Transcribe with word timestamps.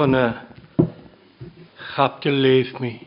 chuna 0.00 0.46
chapte 1.94 2.30
leif 2.30 2.80
mi. 2.80 3.06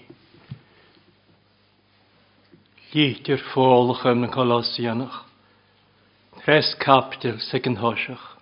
Lítir 2.94 3.40
fólach 3.52 4.06
am 4.06 4.22
na 4.22 4.28
Colossianach. 4.28 5.26
Tres 6.46 6.76
captil 6.80 7.40
second 7.40 7.78
hosach. 7.80 8.38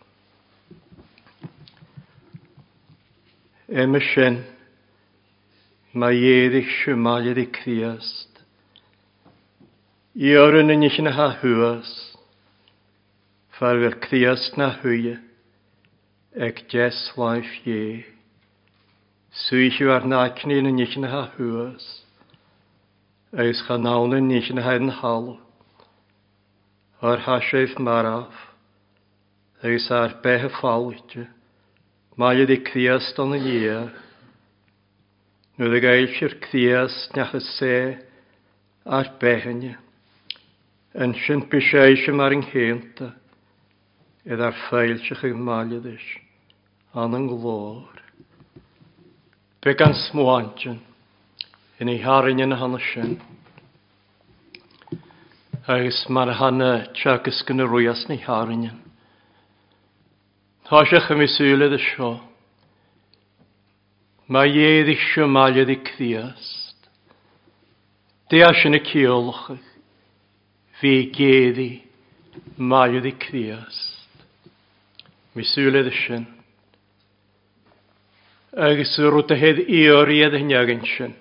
Ema 3.69 4.01
shen, 4.01 4.43
ma 5.93 6.11
iedich 6.11 6.67
shumalir 6.83 7.39
i 7.39 7.47
criast. 7.47 8.43
I 10.13 10.35
orun 10.35 10.75
yn 10.75 10.83
eich 10.83 10.99
na 10.99 11.15
ha 11.15 11.31
hwas. 11.39 11.91
Farwyr 13.55 13.95
criast 14.03 14.57
na 14.59 14.73
hwyau. 14.81 15.21
Ec 16.35 16.65
jes 16.67 17.13
waif 17.15 17.47
ie. 17.63 18.19
Sŵisiw 19.31 19.87
ar 19.95 20.03
nacni 20.11 20.57
yn 20.59 20.67
nich 20.75 20.97
yn 20.99 21.07
ha 21.07 21.21
hwys. 21.37 21.85
Eis 23.31 23.61
cha 23.63 23.77
nawn 23.79 24.11
yn 24.17 24.25
nich 24.27 24.49
yn 24.51 24.59
ha 24.59 24.73
yn 24.75 24.91
halw. 24.97 25.37
Ar 26.99 27.23
hasreif 27.23 27.77
maraf. 27.79 28.41
Eis 29.63 29.87
ar 29.95 30.17
beth 30.25 30.49
y 30.49 30.51
ffalwyd. 30.57 31.15
Mae 32.19 32.43
ydi 32.43 32.57
criast 32.67 33.21
o'n 33.23 33.37
y 33.37 33.39
ie. 33.53 33.77
Nwyd 35.55 35.77
y 35.79 35.81
gael 35.87 36.11
sy'r 36.17 36.35
criast 36.43 37.15
nach 37.15 37.31
y 37.39 37.43
se 37.53 37.79
ar 38.83 39.13
behen. 39.23 39.63
Yn 40.91 41.15
sy'n 41.23 41.47
bysau 41.47 41.95
sy'n 42.03 42.19
mar 42.19 42.35
yng 42.35 42.43
Nghynta. 42.49 43.13
Edd 44.27 44.43
ar 44.43 44.59
ffeil 44.67 44.99
sy'ch 45.07 45.23
yng 45.31 45.39
malydys. 45.47 46.03
An 46.99 47.15
yng 47.15 47.31
glor. 47.31 48.00
Be 49.61 49.75
gan 49.77 49.93
smwantyn, 49.93 50.79
yn 51.77 51.89
ei 51.91 51.99
harin 52.01 52.41
yn 52.41 52.55
hana 52.57 52.79
sy'n. 52.81 53.11
Agus 55.69 55.99
mar 56.09 56.31
hana 56.39 56.87
tiagus 56.97 57.43
gan 57.45 57.61
y 57.61 57.67
rwyas 57.67 58.07
neu 58.09 58.17
harin 58.25 58.65
yn. 58.71 58.79
Thos 60.65 60.95
eich 60.97 61.11
am 61.13 61.21
ei 61.21 61.29
sylwyd 61.29 61.77
y 61.77 61.81
sio. 61.91 62.09
Mae 64.33 64.49
ieid 64.49 64.89
eisiau 64.95 65.29
maliad 65.29 65.69
i 65.69 65.77
cdiast. 65.91 66.89
Deas 68.33 68.65
yn 68.65 68.79
y 68.79 68.83
ciolchach. 68.89 69.71
Fi 70.81 70.97
geddi 71.13 71.71
maliad 72.57 73.05
i 73.05 73.13
cdiast. 73.27 74.07
Mi 75.37 75.45
sylwyd 75.45 75.93
y 75.93 75.97
sy'n 76.01 76.31
agus 78.57 78.97
rwta 78.99 79.35
hed 79.39 79.63
iori 79.63 80.19
ad 80.25 80.35
hyn 80.35 80.51
ag 80.51 80.71
yn 80.73 80.83
sy'n. 80.83 81.13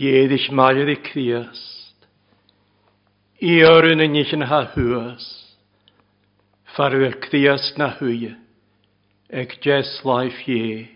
Ieddill 0.00 0.88
i 0.88 0.96
criast. 1.04 1.96
Iori 3.38 3.94
na 3.94 4.06
nich 4.06 4.32
yn 4.32 4.48
ha 4.48 4.64
hwas. 4.72 5.26
Farwyr 6.74 7.20
criast 7.20 7.76
na 7.78 7.92
hwy. 7.98 8.32
Ag 9.30 9.52
jes 9.60 10.00
laif 10.04 10.40
ie. 10.48 10.88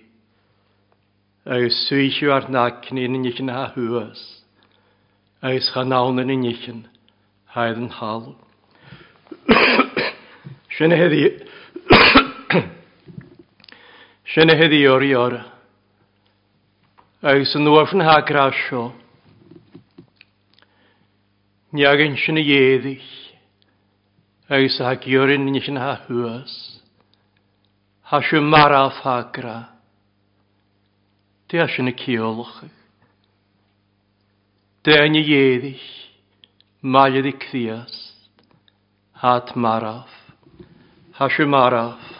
Agus 1.44 1.77
swyllw 1.86 2.33
ar 2.33 2.48
nacni 2.48 3.06
na 3.06 3.19
nich 3.20 3.41
yn 3.41 3.53
ha 3.53 3.69
hwas. 3.77 4.22
Agus 5.42 5.70
chanawn 5.75 6.25
yn 6.25 6.41
nich 6.41 6.64
yn 6.72 6.86
haedd 7.53 7.77
yn 7.84 7.92
hal. 8.00 8.33
Sy'n 10.77 10.97
heddi... 10.97 11.28
Sin 14.27 14.50
heddi 14.50 14.80
o'r 14.91 15.05
i 15.06 15.12
ora. 15.14 15.44
Agus 17.22 17.52
yn 17.55 17.62
ddwarf 17.62 17.92
yn 17.94 18.02
hagra 18.02 18.48
sio. 18.64 18.88
Niag 21.70 22.02
yn 22.02 22.16
sin 22.19 22.41
a. 22.42 23.06
Agus 24.50 24.81
a 24.81 24.88
hag 24.88 25.06
iorin 25.06 25.47
sin 25.62 25.78
ha 25.78 25.92
hwys. 26.09 26.56
Ha 28.10 28.20
sio 28.26 28.42
maraf 28.42 28.98
hagra. 29.06 29.56
Te 31.47 31.62
a 31.62 31.69
sin 31.70 31.93
y 31.93 31.94
ciolwch. 31.94 32.66
Te 34.82 34.98
a 34.98 35.06
ni 35.06 35.22
ieddich. 35.22 35.87
Malid 36.82 37.31
i. 37.31 37.94
Hat 39.22 39.54
maraf. 39.54 40.10
Ha 41.14 41.31
sio 41.31 41.47
maraf 41.47 42.16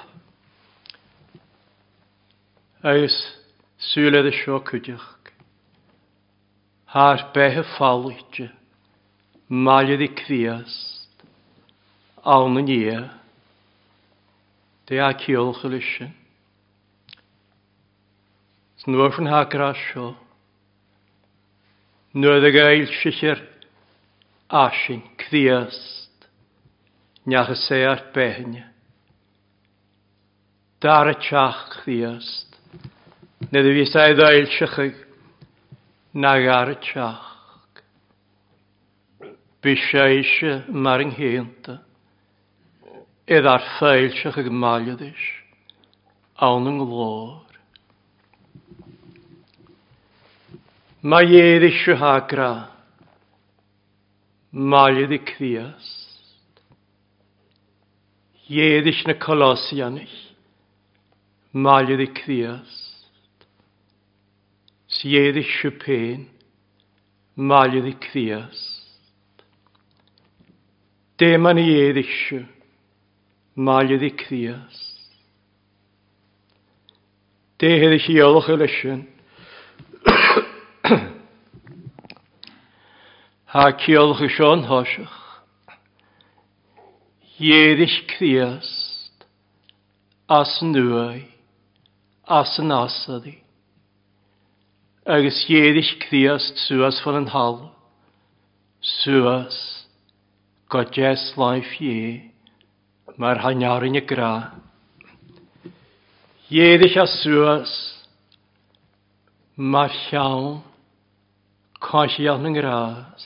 agus 2.87 3.17
súlad 3.79 4.27
a 4.27 4.31
sio 4.31 4.61
chuideach. 4.63 5.33
Thar 6.87 7.33
behe 7.35 7.65
fáilte, 7.75 8.47
maiad 9.51 10.01
i 10.07 10.09
críast, 10.15 11.11
ána 12.23 12.63
ní, 12.63 12.79
e. 12.87 13.01
dé 14.87 15.01
a 15.03 15.11
ciolch 15.19 15.65
y 15.67 15.73
lysyn. 15.73 16.15
Snuair 18.79 19.13
fan 19.19 19.33
hágra 19.35 19.75
seo, 19.75 20.15
nuad 22.15 22.47
a 22.47 22.51
gail 22.55 22.87
siir 23.03 23.43
asin 24.49 25.03
críast, 25.19 26.31
neach 27.27 27.51
a 27.51 27.57
sé 27.67 27.83
ar 27.83 28.13
bethne. 28.15 28.63
Dar 30.79 31.11
y 31.11 31.17
teach 31.19 31.83
críast, 31.83 32.56
Nid 33.37 33.67
fi 33.69 33.85
sa'i 33.85 34.15
ddael 34.17 34.47
sychig 34.49 34.95
na 36.17 36.33
gar 36.41 36.71
y 36.73 36.77
tiach. 36.81 37.27
Bisha 39.61 40.07
eisiau 40.09 40.73
mar 40.73 41.03
yng 41.05 41.13
nghynt. 41.13 41.69
Edd 43.29 43.49
ar 43.53 43.61
ffeil 43.75 44.09
sy'ch 44.17 44.39
ag 44.41 44.49
maliad 44.49 45.05
eis. 45.05 45.27
Awn 46.41 46.71
yng 46.71 46.81
nghlor. 46.81 47.45
Mae 51.05 51.37
edd 51.43 51.69
eisiau 51.69 52.01
hagra. 52.01 52.51
Maliad 54.73 55.13
i 55.13 55.21
cdiast. 55.29 56.33
Edd 58.49 58.89
eisiau 58.89 59.13
na 59.13 59.21
colosian 59.29 60.01
eich. 60.01 60.19
Maliad 61.53 62.01
i 62.01 62.11
cdiast. 62.17 62.86
Siedd 64.97 65.37
i 65.37 65.45
siwpyn, 65.45 66.27
malydd 67.37 67.89
i 67.91 67.95
cfias. 68.07 68.61
Deman 71.21 71.61
i 71.61 71.67
edd 71.83 71.99
isiw, 72.01 72.45
malydd 73.69 74.05
i 74.09 74.13
cfias. 74.23 74.81
Dehydd 77.61 77.97
i 77.97 78.01
chiolch 78.07 78.51
y 78.53 78.57
lysyn. 78.63 79.05
Ha 83.57 83.71
ciolch 83.81 84.21
y 84.21 84.29
sion 84.29 84.67
hosach. 84.69 85.17
Jeddich 87.39 88.07
Christ, 88.09 89.25
as 90.29 90.59
nuai, 90.63 91.25
as 92.29 92.59
yn 92.61 92.73
asadi 92.73 93.46
agus 95.07 95.47
dhéirich 95.47 95.99
críast 96.03 96.59
suas 96.67 96.99
fan 97.05 97.23
yn 97.23 97.31
hal. 97.31 97.77
suas 98.81 99.87
go 100.69 100.83
jazz 100.85 101.33
láif 101.37 101.67
dhé, 101.79 102.31
mar 103.17 103.39
y 103.39 104.01
gra. 104.01 104.53
Dhéirich 106.51 106.97
a 106.97 107.07
suas 107.07 107.73
mar 109.57 109.91
chean 109.91 110.63
caiisiach 111.81 112.45
yn 112.45 112.55
gras. 112.59 113.25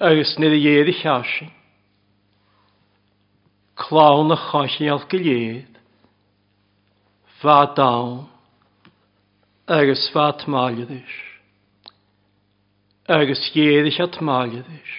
Agus 0.00 0.38
nid 0.38 0.52
y 0.52 0.62
dhéirich 0.62 1.04
asin, 1.06 1.50
clawn 3.74 4.28
na 4.28 4.36
chaisiach 4.36 5.08
go 5.10 5.18
léad, 5.18 5.74
Fa 7.40 7.66
dawn, 7.76 8.35
agus 9.68 10.10
fat 10.12 10.46
máiadis. 10.46 11.10
Agus 13.08 13.50
chéadis 13.50 14.00
at 14.00 14.20
máiadis. 14.20 14.92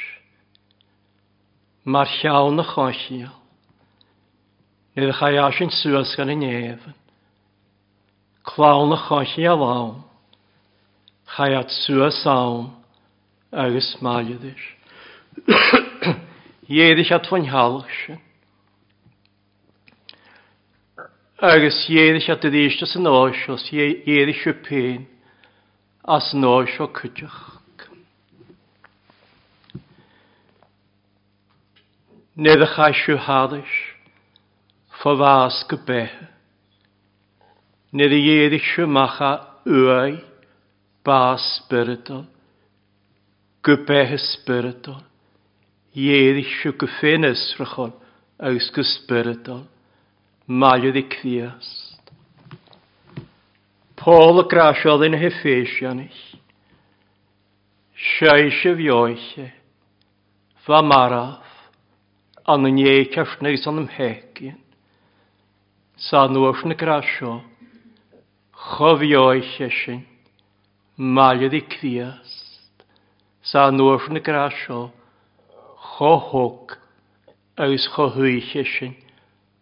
Mar 1.85 2.07
llawn 2.21 2.57
na 2.57 2.63
choisial. 2.63 3.31
Nid 4.95 5.09
a 5.09 5.13
chaá 5.13 5.57
sin 5.57 5.69
suas 5.71 6.15
gan 6.17 6.29
y 6.29 6.35
nefn. 6.35 6.93
Clawn 8.43 8.89
na 8.89 8.97
choisi 9.07 9.45
a 9.47 9.55
Chai 11.35 11.53
at 11.53 11.67
sŵas 11.67 12.25
awn 12.25 12.75
agus 13.53 13.95
máiadis. 14.01 14.63
Héadis 16.67 17.11
at 17.15 17.27
fain 17.27 17.45
halas. 17.45 18.19
agus 21.39 21.87
dhéanais 21.87 22.27
a 22.29 22.35
did 22.35 22.55
éiste 22.55 22.85
san 22.87 23.05
os 23.05 23.69
dhéanais 23.69 24.43
se 24.43 24.51
péin 24.53 25.05
as 26.03 26.33
an 26.33 26.43
o 26.43 26.65
cuideach. 26.87 27.61
Nid 32.35 32.61
a 32.61 32.65
chaisiú 32.65 33.17
hádais 33.17 33.69
fá 34.99 35.13
fas 35.15 35.63
go 35.69 35.77
bethe. 35.77 36.27
Nid 37.93 38.11
a 38.11 38.17
dhéanais 38.17 38.73
se 38.73 38.85
macha 38.85 39.61
uai 39.63 40.17
ba 41.05 41.37
spiritol, 41.37 42.25
go 43.61 43.77
bethe 43.85 44.17
spiritol, 44.17 45.03
dhéanais 45.93 46.49
se 46.63 46.71
go 46.71 47.93
agus 48.39 48.71
go 48.71 48.81
spiritol. 48.81 49.67
Malwyd 50.47 50.95
i 50.95 51.03
cfiast. 51.11 52.11
Paul 53.99 54.41
y 54.41 54.45
grasiodd 54.51 55.03
yn 55.07 55.17
hyffeisian 55.19 55.99
ich. 56.05 56.21
Siais 57.97 58.61
y 58.63 58.73
fioiche. 58.79 59.49
Fa 60.63 60.81
maraf. 60.81 61.43
An 62.47 62.69
yn 62.69 62.79
ie 62.79 63.05
cefnau 63.11 63.59
san 63.59 63.83
ymhegin. 63.83 64.55
Sa 65.99 66.27
nŵr 66.31 66.63
na 66.69 66.79
grasio. 66.79 67.41
Chofioiche 68.55 69.71
sy'n. 69.83 70.03
Malwyd 70.97 71.53
i 71.59 71.65
cfiast. 71.67 72.47
sa 73.47 73.71
nuair 73.71 74.09
na 74.11 74.19
grasio, 74.19 74.91
chohog 75.95 76.75
agus 77.55 77.87
chohuiche 77.95 78.63
sy'n 78.67 79.06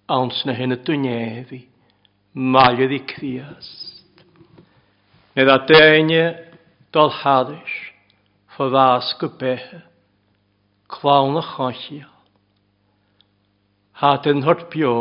ans 0.07 0.43
na 0.45 0.53
hyn 0.53 0.75
y 0.75 0.77
dwnefi, 0.85 1.61
maliodd 2.35 2.93
i 2.93 3.01
criast. 3.09 4.23
Nid 5.35 5.49
a 5.49 5.57
dynia 5.67 6.27
dol 6.93 7.11
hadys, 7.11 7.59
haddys, 7.59 7.77
ffoddas 8.55 9.13
gybehe, 9.19 9.81
clawn 10.87 11.37
a 11.37 11.43
chollio. 11.43 12.07
Ha 13.99 14.17
dyn 14.23 14.43
hort 14.45 14.69
bio, 14.71 14.95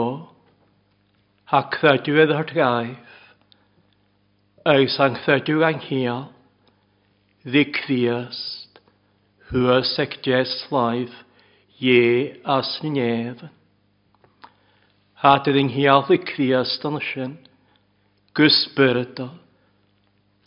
ha 1.51 1.61
credwedd 1.71 2.33
hort 2.35 2.55
gaif, 2.57 3.19
eis 4.65 4.97
ang 4.99 5.19
credw 5.21 5.61
anghiol, 5.69 6.31
ddi 7.45 7.67
criast, 7.77 8.81
hwys 9.51 9.93
ec 10.01 10.17
jes 10.25 10.57
laif, 10.73 11.13
ie 11.79 12.41
as 12.49 12.79
nefyn. 12.83 13.53
Hatid 15.23 15.57
yng 15.57 15.71
hiallu 15.71 16.19
criast 16.27 16.83
yn 16.85 16.99
ysyn, 16.99 17.35
gysbyrd 18.35 19.21
o, 19.23 19.29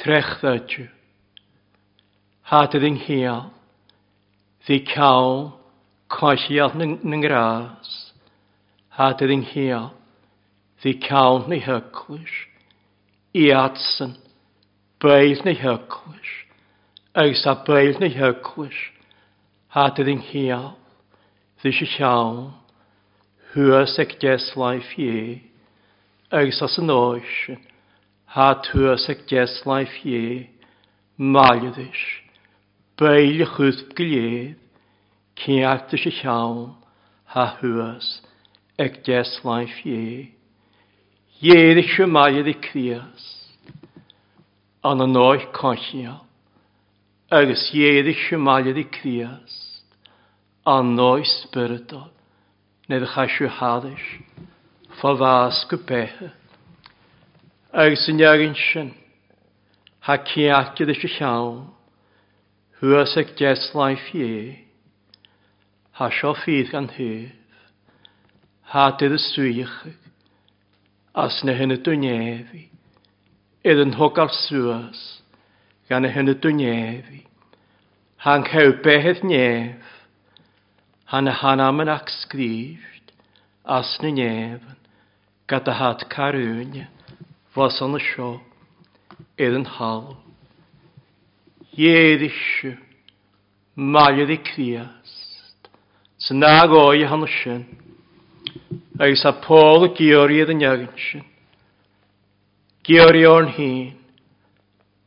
trechddadju. 0.03 0.89
Hatid 2.51 2.83
yng 2.87 2.99
hial, 3.05 3.47
ddi 4.67 4.81
cawl, 4.91 5.53
coesiad 6.11 6.75
yng 6.83 7.23
gras. 7.23 7.93
Hatid 8.99 9.31
yng 9.31 9.47
hial, 9.53 9.89
ddi 10.83 10.97
cawl 11.07 11.45
neu 11.47 11.63
hyglwys, 11.63 12.35
i 13.33 13.47
atsyn, 13.55 14.13
beil 15.01 15.41
neu 15.47 15.57
hyglwys, 15.57 16.31
agos 17.15 17.47
a 17.47 17.55
beil 17.67 17.97
neu 18.03 18.11
hyglwys. 18.13 18.79
Hatid 19.73 20.11
yng 20.11 20.23
hial, 20.27 20.73
ddi 21.63 21.73
si 21.75 21.87
siawn, 21.97 22.51
Hwys 23.53 23.95
ag 23.97 24.17
deslai 24.19 24.81
fie, 24.83 25.41
agus 26.35 26.59
as 26.61 26.73
yn 26.81 26.91
oes, 26.91 27.35
ha 28.35 28.47
hwys 28.67 29.05
ag 29.07 29.21
deslai 29.29 29.85
fie, 29.87 30.49
maliadys, 31.15 32.01
beil 32.99 33.45
chwth 33.53 33.85
gilydd, 33.95 34.57
ceartys 35.39 36.03
y 36.09 36.13
llawn, 36.17 36.73
ha 37.31 37.45
hwys 37.61 38.09
ag 38.83 38.99
deslai 39.07 39.63
fie. 39.77 40.33
Iedd 41.39 41.79
eich 41.85 41.95
maliad 42.11 42.51
i 42.51 42.57
crias, 42.67 43.31
an 44.83 45.05
yn 45.07 45.15
oes 45.23 45.47
conchiol, 45.55 46.19
agus 47.31 47.69
iedd 47.71 48.11
eich 48.11 48.27
maliad 48.43 48.83
i 48.83 48.87
crias, 48.99 49.57
an 50.67 50.97
oes 50.99 51.31
spyrdod 51.45 52.16
nid 52.87 53.03
a 53.03 53.07
chaisiú 53.07 53.49
hádais, 53.49 54.05
fas 55.01 55.65
go 55.69 55.77
béthe. 55.77 56.31
Agus 57.73 58.05
san 58.05 58.15
neagann 58.15 58.55
sin, 58.55 58.93
ha 59.99 60.17
ceaci 60.17 60.87
is 60.87 61.03
i 61.03 61.09
cheann, 61.17 61.67
thuas 62.79 63.17
ag 63.17 63.35
deslá 63.35 63.91
fié, 64.07 64.63
ha 65.99 66.09
sio 66.09 66.31
ffydd 66.33 66.71
gan 66.71 66.87
hyf, 66.95 67.35
ha 68.71 68.91
dydd 68.95 69.17
y 69.17 69.19
swych, 69.19 69.77
as 71.13 71.43
na 71.43 71.51
hyn 71.51 71.73
hinna 71.73 71.83
dunéhí, 71.83 72.69
iad 73.67 73.83
an 73.83 73.95
thugar 73.99 74.31
suas 74.31 75.19
gan 75.89 76.05
y 76.07 76.11
hyn 76.15 76.31
y 76.31 76.35
ha 78.23 78.31
ha'n 78.31 78.47
chew 78.47 78.79
béthead 78.79 79.23
nef, 79.27 79.96
Hanna 81.07 81.31
hanamen 81.31 81.87
ach 81.87 82.09
sgrírt, 82.21 83.07
as 83.63 83.97
na 84.01 84.09
nefn, 84.11 84.75
gada 85.47 85.73
hat 85.73 86.09
karúne, 86.09 86.87
vas 87.55 87.81
an 87.81 87.95
sio, 87.99 88.41
er 89.39 89.55
yn 89.55 89.63
hal. 89.77 90.17
Jérisju, 91.71 92.73
malir 93.75 94.33
i 94.35 94.37
kriast, 94.49 95.69
sin 96.19 96.43
agói 96.43 97.07
hanna 97.07 97.29
sin, 97.39 97.63
agus 98.99 99.23
a 99.23 99.31
Paul 99.31 99.87
Georgi 99.95 100.43
den 100.45 100.59
Jørgensen. 100.59 101.23
giori 102.87 103.25
o'n 103.27 103.47
hyn, 103.51 103.95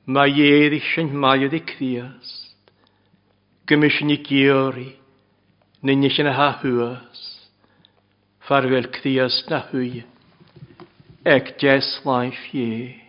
ma 0.06 0.24
Jérisju 0.28 1.06
malir 1.12 1.52
i 1.56 1.60
criast, 1.60 2.56
gymysyn 3.68 4.12
i 4.12 4.18
giori, 4.24 4.99
Nyn 5.82 6.04
sin 6.12 6.26
a 6.28 6.34
hwys. 6.36 7.20
Farvel 8.44 8.90
cthias 8.92 9.48
na 9.48 9.62
hwy. 9.70 10.02
Ec 11.24 11.54
jes 11.56 11.88
laif 12.04 12.36
ie. 12.52 13.00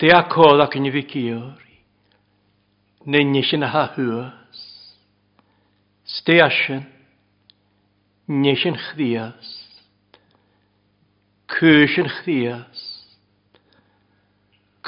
Te 0.00 0.08
a 0.08 0.22
cod 0.32 0.62
ac 0.64 0.78
yn 0.80 0.88
i 0.88 0.92
figiori. 0.94 1.76
Nyn 3.04 3.36
sin 3.44 3.66
a 3.66 3.68
hahuas. 3.68 4.62
Ste 6.08 6.38
asyn. 6.46 6.86
Nisyn 8.40 8.78
chdias. 8.80 9.50
Cwysyn 11.52 12.08
chdias. 12.22 12.86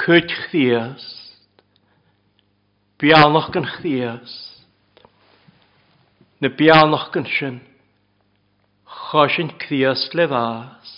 Cwyd 0.01 0.33
chdias. 0.41 1.05
Bialnoch 2.97 3.53
gan 3.53 3.69
chdias 3.75 4.52
na 6.43 6.49
bealach 6.49 7.13
gan 7.13 7.23
sin, 7.39 7.61
chosin 8.85 9.49
crias 9.61 10.09
le 10.13 10.27
fas. 10.27 10.89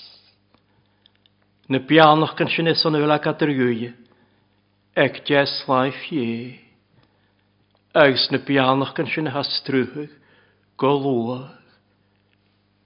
Na 1.70 1.78
bealach 1.78 2.34
gan 2.38 2.50
sin 2.50 2.68
is 2.68 2.82
o'n 2.86 2.98
yla 2.98 3.20
gadr 3.22 3.52
ywy, 3.54 3.92
ag 4.98 5.20
jes 5.30 5.54
laif 5.70 6.00
ie. 6.10 6.58
Agus 7.94 8.26
na 8.34 8.40
bealach 8.42 8.96
gan 8.98 9.06
sin 9.14 9.30
has 9.30 9.52
strwch, 9.60 10.10
golwch, 10.82 11.46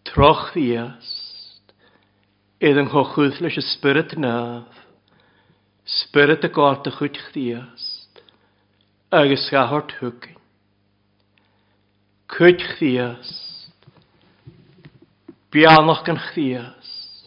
troch 0.09 0.49
ddiast, 0.51 1.71
idd 2.59 2.81
yn 2.81 2.91
chochwydd 2.91 3.39
leis 3.39 3.61
y 3.61 3.63
spirit 3.69 4.17
naf, 4.19 4.83
spirit 5.87 6.43
y 6.43 6.51
gort 6.59 6.91
y 6.91 6.93
chwyd 6.97 7.23
chdiast, 7.29 8.19
agus 9.15 9.47
gahort 9.55 9.95
hwgyn. 10.01 10.38
Cwyd 12.29 12.61
chdiast. 12.61 13.73
Bianach 15.49 16.03
gan 16.05 16.19
chdiast. 16.29 17.25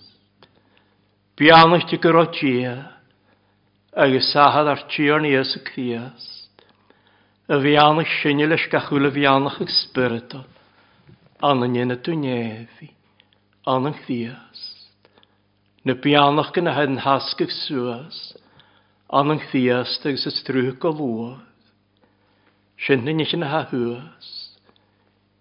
Bianach 1.34 1.88
ti 1.90 1.98
gyro 1.98 2.22
gia. 2.30 2.76
Agus 3.98 4.30
sahad 4.30 4.70
ar 4.70 4.84
tio 4.88 5.18
ni 5.18 5.32
ys 5.34 5.56
y 5.58 5.62
chdiast. 5.66 6.62
Y 7.50 7.58
fianach 7.64 8.12
syni 8.20 8.46
ys 8.46 8.68
gachwyl 8.70 9.10
y 9.10 9.12
fianach 9.16 9.58
ag 9.64 9.72
spyrdol. 9.74 10.46
Anyn 11.42 11.80
yn 11.82 11.96
y 11.96 11.98
dwnefi. 11.98 12.92
Anyn 13.66 13.98
chdiast. 14.04 14.86
Na 15.82 15.98
bianach 15.98 16.54
gan 16.54 16.70
y 16.70 16.76
hyn 16.78 17.02
hasg 17.02 17.42
ag 17.42 17.50
suast. 17.50 18.38
Anyn 19.10 19.42
chdiast 19.48 20.06
agus 20.06 20.30
y 20.30 20.34
strwg 20.38 20.86
o 20.86 20.94
lwad. 20.94 21.66
Sy'n 22.86 23.02
hynny'n 23.10 23.50
ha 23.50 23.66
hwast. 23.74 24.41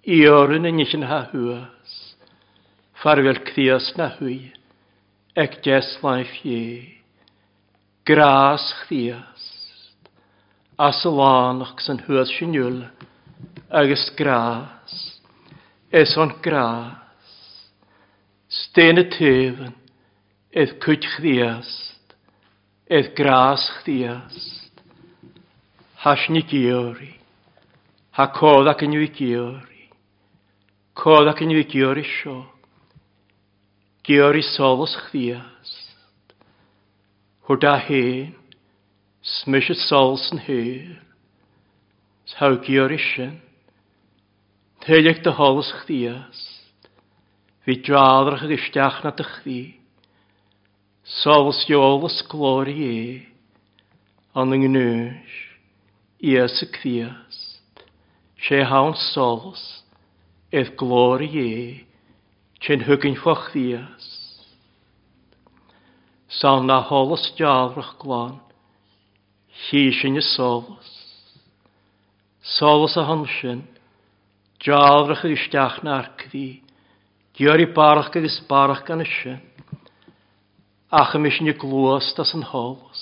Iorun 0.02 0.66
yn 0.66 0.80
eich 0.82 0.96
yn 0.98 1.04
ha 1.06 1.28
hwys, 1.30 1.92
farwel 3.04 3.38
cthios 3.46 3.92
na 4.00 4.08
hwy, 4.16 4.50
ec 5.38 5.60
jes 5.62 5.92
laif 6.02 6.32
ie, 6.42 6.98
gras 8.10 8.66
chdias, 8.80 9.46
as 10.82 11.04
y 11.06 11.14
lanoch 11.14 11.78
sy'n 11.86 12.02
hwas 12.08 12.34
sy'n 12.34 12.58
yw'l, 12.58 12.82
agos 13.70 14.10
gras, 14.18 14.98
eson 15.94 16.34
gras, 16.42 17.38
stein 18.50 19.06
y 19.06 19.08
tefyn, 19.14 19.78
edd 20.50 20.80
cwyd 20.82 21.06
chdias, 21.14 21.76
edd 22.90 23.14
gras 23.14 23.70
chdias, 23.84 24.46
hasni 26.02 26.42
giori, 26.50 27.14
ha 28.18 28.34
codd 28.34 28.74
ac 28.74 28.82
yn 28.90 28.98
yw 28.98 29.14
giori, 29.14 29.71
Cod 30.94 31.30
ac 31.32 31.40
yn 31.46 31.54
fi 31.56 31.64
gyr 31.72 32.00
i 32.02 32.04
sio. 32.04 32.42
Gyr 34.04 34.36
i 34.36 34.44
solos 34.44 34.98
chdiast. 35.08 35.96
Hwr 37.48 37.62
da 37.64 37.78
hen. 37.80 38.36
Smys 39.22 39.70
y 39.72 39.78
sols 39.78 40.28
yn 40.34 40.42
hyr. 40.48 41.00
Saw 42.28 42.58
gyr 42.66 42.92
i 42.92 43.00
sy'n. 43.00 43.38
Teilig 44.84 45.22
dy 45.24 45.32
holos 45.38 45.72
chdiast. 45.80 46.48
Fi 47.64 47.78
dradrach 47.86 48.44
ag 48.48 48.56
istiach 48.58 49.04
na 49.06 49.12
dy 49.16 49.26
chdi. 49.30 49.62
Solos 51.22 51.64
iolos 51.70 52.20
glori 52.28 52.76
e. 52.88 53.04
An 54.36 54.52
yng 54.58 54.66
ngynwys. 54.66 55.38
Ies 56.20 56.60
y 56.66 56.68
cdiast. 56.76 57.86
Se 58.42 58.66
hawn 58.68 58.98
solos 59.14 59.81
ef 60.52 60.76
glori 60.78 61.30
e, 61.32 61.54
chen 62.60 62.84
hygyn 62.88 63.16
ffoch 63.16 63.48
fochtías. 63.52 64.08
Sa'n 66.28 66.68
na 66.68 66.82
hálas 66.84 67.32
dealrach 67.38 67.96
glan, 68.00 68.40
hí 69.68 69.92
sin 69.92 70.18
is 70.18 70.28
solas. 70.36 70.92
Solas 72.42 72.98
a 72.98 73.04
han 73.08 73.26
sin, 73.40 73.64
dealrach 74.64 75.24
isteach 75.26 75.84
na 75.84 76.02
arcdi, 76.04 76.62
Diori 77.42 77.66
barach 77.66 78.16
agus 78.16 78.42
barach 78.48 78.86
gan 78.86 79.06
sin. 79.06 79.40
Ach 80.92 81.16
ym 81.16 81.26
eisiau 81.26 81.56
glwys 81.56 82.12
das 82.18 82.34
yn 82.36 82.44
holos. 82.44 83.02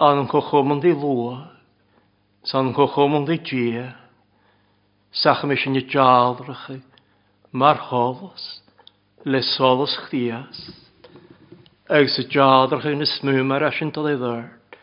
An 0.00 0.22
yn 0.22 0.28
cochomond 0.32 0.86
i 0.88 0.94
lwa. 0.96 1.52
San 2.42 2.72
cochomond 2.72 3.28
i 3.28 3.36
gia. 3.44 3.92
Sachmis 5.10 5.64
yn 5.66 5.74
y 5.74 5.82
jaalrach 5.90 6.68
i. 6.70 6.78
Mar 7.50 7.80
holos. 7.90 8.60
Le 9.26 9.42
solos 9.42 9.96
chdias. 10.06 10.60
Ag 11.90 12.06
sy 12.14 12.28
jaalrach 12.30 12.86
yn 12.86 13.02
y 13.02 13.08
smwm 13.10 13.50
ar 13.56 13.66
asyn 13.66 13.90
dod 13.90 14.06
ei 14.06 14.18
ddyrd. 14.20 14.76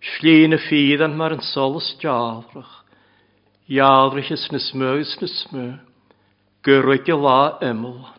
Slín 0.00 0.56
y 0.56 0.60
ffydd 0.64 1.04
an 1.04 1.18
mar 1.18 1.34
yn 1.36 1.44
solos 1.44 1.90
jaalrach. 2.00 2.72
Jaalrach 3.68 4.32
ys 4.32 4.46
nysmw 4.48 4.94
ys 5.02 5.12
nysmw. 5.20 5.66
Gyrwyd 6.64 7.12
i 7.12 7.18
la 7.20 7.60
ymlan. 7.68 8.16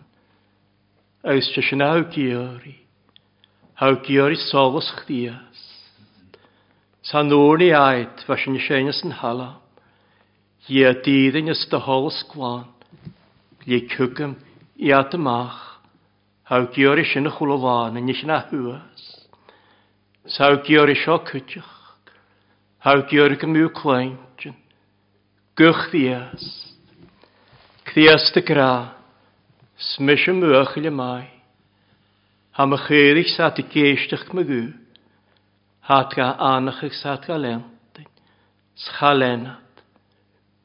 Ag 1.26 1.42
sy 1.42 1.66
sy'n 1.66 1.82
awgiori. 1.88 2.76
Awgiori 3.82 4.38
solos 4.46 4.94
chdias. 5.02 5.66
Sa'n 7.02 7.34
nŵr 7.34 7.58
ni 7.58 7.74
aid, 7.74 8.22
fasyn 8.30 8.54
sy'n 8.54 8.68
sienas 8.68 9.02
yn 9.02 9.18
halam. 9.24 9.58
Ie 10.70 10.94
dyddyn 11.02 11.50
ys 11.50 11.64
dy 11.72 11.80
hol 11.82 12.12
sgwan. 12.14 12.68
Ie 13.66 13.82
cwgym 13.90 14.36
i 14.78 14.92
at 14.94 15.16
ymach. 15.18 15.80
Haw 16.52 16.68
gyr 16.76 17.00
i 17.02 17.06
sy'n 17.08 17.32
chwlofan 17.34 17.98
yn 17.98 18.12
eich 18.14 18.22
na 18.30 18.44
hwys. 18.50 19.06
Saw 20.30 20.60
gyr 20.68 20.92
i 20.94 20.98
sio 21.02 21.18
cwtioch. 21.26 21.72
Haw 22.86 23.02
gyr 23.10 23.34
gymw 23.42 23.72
cleintion. 23.74 24.58
Gwych 25.58 25.88
ddias. 25.90 26.46
Cdias 27.90 28.30
dy 28.36 28.46
gra. 28.46 28.94
Smys 29.82 30.28
y 30.30 30.38
mwych 30.38 30.78
y 30.78 30.94
mai. 30.94 31.26
Ha 32.54 32.66
my 32.70 32.78
chyrich 32.86 33.34
sa 33.34 33.50
dy 33.50 33.66
geisdych 33.66 34.30
my 34.34 34.46
gw. 34.46 34.62
Hat 35.90 36.14
ga 36.14 36.36
anach 36.38 36.86
sa 37.02 37.18
dy 37.18 37.34
galentyn. 37.34 38.10
Schalenach 38.78 39.71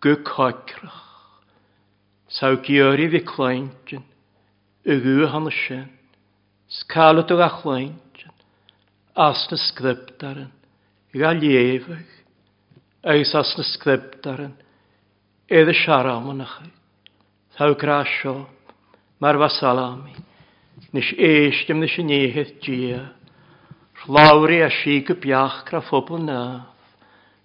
gykhacrach. 0.04 1.02
Saw 2.28 2.58
gyri 2.66 3.08
fi 3.12 3.20
cleintin, 3.24 4.04
ygw 4.84 5.26
hann 5.30 5.48
sin, 5.54 5.88
skalwt 6.68 7.30
ag 7.34 7.42
achleintin, 7.46 8.34
asna 9.14 9.56
sgriptaren, 9.68 10.52
ga 11.14 11.30
liefig, 11.32 12.08
eis 13.06 13.34
asna 13.34 13.64
sgriptaren, 13.64 14.56
edde 15.48 15.74
siaramanach, 15.84 16.58
saw 17.56 17.72
grasio, 17.78 18.48
mar 19.22 19.38
vasalami, 19.40 20.16
nis 20.92 21.14
eistim 21.16 21.80
nis 21.80 21.96
neheth 22.02 22.58
gia, 22.60 23.04
Lawri 24.08 24.62
a 24.62 24.70
si 24.70 25.00
gybiach 25.02 25.64
gra 25.66 25.80
phobl 25.82 26.20
naf, 26.22 26.68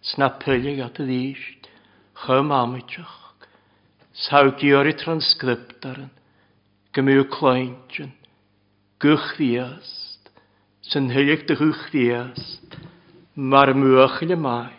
sna 0.05 0.27
pylig 0.37 0.77
at 0.83 0.99
y 1.01 1.07
ddysg. 1.07 1.60
chum 2.25 2.51
amiteach, 2.51 3.17
Saugiorí 4.13 4.93
transkriptaren, 4.93 6.11
gomú 6.93 7.23
kleintin, 7.25 8.11
guchvíast, 8.99 10.29
san 10.81 11.09
hiileach 11.09 11.47
de 11.47 11.55
guchvíast, 11.55 12.77
mar 13.35 13.73
muachile 13.73 14.37
mai. 14.37 14.75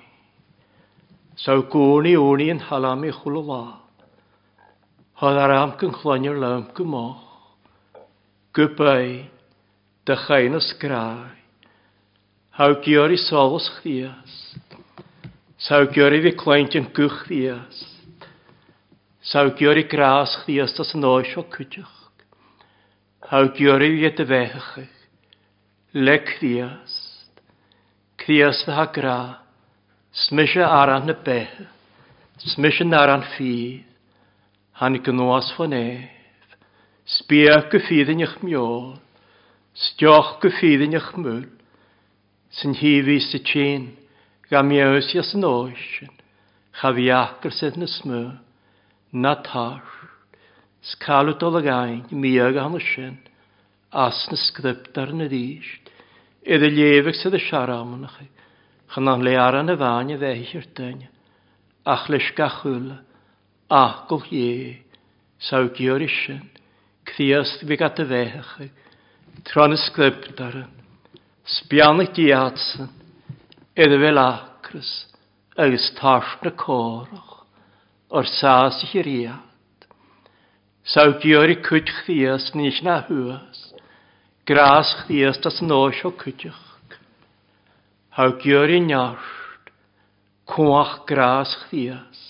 Sa 1.36 1.56
gúnaí 1.56 2.14
únaí 2.14 2.50
an 2.50 2.60
halamí 2.60 3.10
chula 3.10 3.42
lá. 3.42 3.64
Thd 5.18 5.38
ar 5.42 5.50
am 5.50 5.72
gon 5.80 5.94
chláinir 5.98 6.38
lem 6.38 6.68
go 6.74 6.84
mó. 6.84 7.06
Gubé 8.54 9.30
de 10.06 10.16
chéine 10.16 10.60
skrái, 10.60 11.42
Thgéorí 12.52 13.16
solas 13.16 13.66
chrías, 13.80 14.51
Saw 15.62 15.84
gyr 15.94 16.10
i 16.16 16.18
fi 16.24 16.32
cleint 16.34 16.74
yn 16.74 16.88
gwych 16.90 17.20
ddias. 17.28 17.82
Saw 19.30 19.52
gyr 19.54 19.78
i 19.78 19.84
gras 19.86 20.32
ddias 20.42 20.74
tas 20.74 20.90
yn 20.98 21.06
oes 21.06 21.30
o 21.38 21.44
cydych. 21.54 21.92
Haw 23.30 23.46
gyr 23.54 23.84
i 23.86 23.92
fi 24.00 24.10
dy 24.18 24.26
fechych. 24.32 24.96
Le 25.94 26.16
cdias. 26.32 26.96
Cdias 28.18 28.64
dda 28.66 28.80
ha 28.80 28.88
gra. 28.96 29.20
Smysio 30.24 30.66
aran 30.66 31.14
y 31.14 31.18
bech. 31.30 31.54
Smysio 32.42 32.90
aran 32.98 33.22
ffydd. 33.36 33.86
Han 34.82 34.98
i 34.98 35.04
gynnwas 35.06 35.54
fan 35.54 35.78
ef. 35.78 36.58
Sbiach 37.06 37.70
gyffydd 37.70 38.10
yn 38.10 38.26
eich 38.26 38.38
miol. 38.42 38.96
Stioch 39.78 40.40
gyffydd 40.42 40.88
yn 40.90 40.98
eich 40.98 41.10
mwyl. 41.14 41.46
Sy'n 42.50 42.80
hi 42.82 42.96
fi 43.06 43.22
sy'n 43.30 44.01
Ga 44.52 44.60
mi 44.60 44.76
eus 44.84 45.06
ias 45.16 45.30
yn 45.32 45.46
oesyn. 45.48 46.10
Cha 46.76 46.90
fi 46.92 47.06
acr 47.16 47.54
sydd 47.56 47.78
yn 47.78 47.86
ysmw, 47.86 48.18
Na 49.16 49.32
tar. 49.46 49.80
Skalw 50.90 51.38
dol 51.40 51.56
ag 51.62 51.70
ein. 51.72 52.02
Mi 52.12 52.34
ag 52.36 52.58
an 52.60 52.76
sin. 52.80 53.16
As 53.88 54.28
na 54.28 54.36
sgryptar 54.36 55.14
yn 55.14 55.24
y 55.24 55.30
ddysd. 55.32 55.88
Iddo 56.44 56.68
lefyg 56.68 57.16
sydd 57.16 57.38
y 57.40 57.42
siaram 57.46 57.96
yn 57.96 58.06
chi. 58.12 58.28
Chan 58.92 59.08
an 59.08 59.24
le 59.24 59.38
aran 59.40 59.72
y 59.72 59.78
fan 59.80 60.12
y 60.12 60.20
feich 60.20 60.54
i'r 60.60 60.68
dyn. 60.76 61.02
Ach 61.88 62.08
leis 62.12 62.28
gachwyl. 62.36 62.98
Ach 63.72 64.04
gol 64.12 64.28
ie. 64.36 64.82
Saw 65.40 65.72
gyr 65.72 66.04
isyn. 66.04 66.44
Cthiast 67.08 67.64
fi 67.64 67.80
gat 67.80 68.04
y 68.04 68.10
fechach. 68.12 68.56
Tron 69.48 69.72
y 69.72 69.80
sgript 69.88 70.44
aran. 70.44 70.72
Sbianach 71.56 72.12
diadsyn. 72.12 73.00
Idd 73.72 73.94
fel 73.96 74.18
acrys, 74.20 74.88
agos 75.56 75.86
tas 75.96 76.26
na 76.44 76.50
córach, 76.60 77.30
o'r 78.12 78.26
sas 78.28 78.82
i 78.84 78.88
chiriad. 78.90 79.86
Saw 80.84 81.14
gyr 81.22 81.48
i 81.48 81.56
cwtch 81.64 82.02
ddias 82.04 82.50
nis 82.52 82.82
na 82.84 82.98
hwas, 83.06 83.62
gras 84.44 84.90
chdias 85.00 85.40
das 85.40 85.62
nos 85.64 86.02
o 86.04 86.12
cwtch. 86.12 86.52
Haw 88.12 88.34
gyr 88.44 88.74
i 88.76 88.82
nart, 88.84 89.72
cwach 90.44 91.06
gras 91.08 91.56
chdias, 91.62 92.20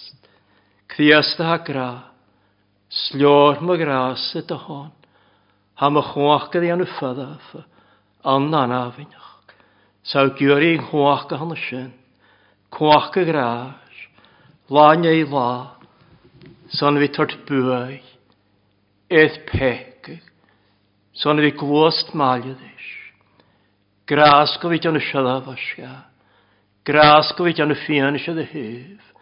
chdias 0.94 1.32
da 1.40 1.56
gra, 1.58 1.90
slior 2.86 3.58
ma 3.66 3.74
gras 3.82 4.28
y 4.38 4.44
dy 4.46 4.60
hon, 4.68 4.94
ha 5.74 5.90
ma 5.90 6.06
chwach 6.12 6.52
gyda 6.54 6.76
yn 6.76 6.86
y 6.86 6.88
ffydaf, 6.94 7.50
an 8.22 8.54
anafynach. 8.62 9.21
Sa 10.02 10.24
i'n 10.26 10.82
chwach 10.88 11.28
gan 11.30 11.52
y 11.54 11.58
sin, 11.68 11.92
chwach 12.74 13.14
y 13.16 13.24
gras, 13.24 14.00
la 14.68 14.94
neu 14.98 15.26
la, 15.30 15.76
son 16.74 16.98
fi 16.98 17.08
tort 17.08 17.36
bwy, 17.46 18.00
eith 19.10 19.38
pec, 19.46 20.10
son 21.14 21.38
fi 21.38 21.52
glost 21.52 22.14
maliadis. 22.14 22.88
Gras 24.06 24.58
go 24.60 24.72
fi 24.72 24.80
gan 24.82 24.98
y 24.98 25.04
siadaf 25.06 25.46
asga, 25.54 25.94
gras 26.84 27.32
go 27.38 27.46
fi 27.46 27.54
gan 27.54 27.70
y 27.70 27.78
ffian 27.84 28.18
sydd 28.18 28.42
y 28.42 28.48
hyf, 28.50 29.14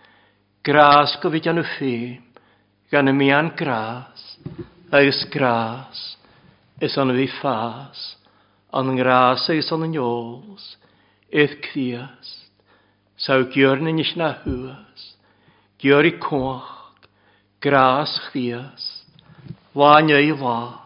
gras 0.65 1.19
go 1.21 1.31
fi 1.31 1.45
gan 1.45 1.61
y 1.61 1.67
ffim, 1.77 2.25
gan 2.91 3.13
y 3.13 3.13
mian 3.13 3.53
gras, 3.57 4.31
Agus 4.93 5.25
gras, 5.31 6.17
is 6.81 6.97
on 6.99 7.15
fi 7.15 7.29
ffas, 7.39 8.17
an 8.73 8.97
gras 8.97 9.49
is 9.49 9.73
an 9.73 9.83
njóls, 9.93 10.77
eith 11.33 11.61
criast, 11.63 12.51
sau 13.17 13.45
gjörnin 13.45 14.01
is 14.01 14.15
na 14.17 14.33
huas, 14.45 15.17
gjör 15.81 16.07
i 16.07 16.19
kåk, 16.19 17.09
gras 17.61 18.21
chriast, 18.31 19.07
la 19.75 20.01
njö 20.01 20.37
la, 20.39 20.79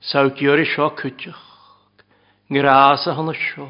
sau 0.00 0.30
gjör 0.30 0.60
i 0.60 0.64
sjå 0.64 0.90
gras 2.48 3.06
a 3.06 3.12
han 3.12 3.34
sio, 3.34 3.68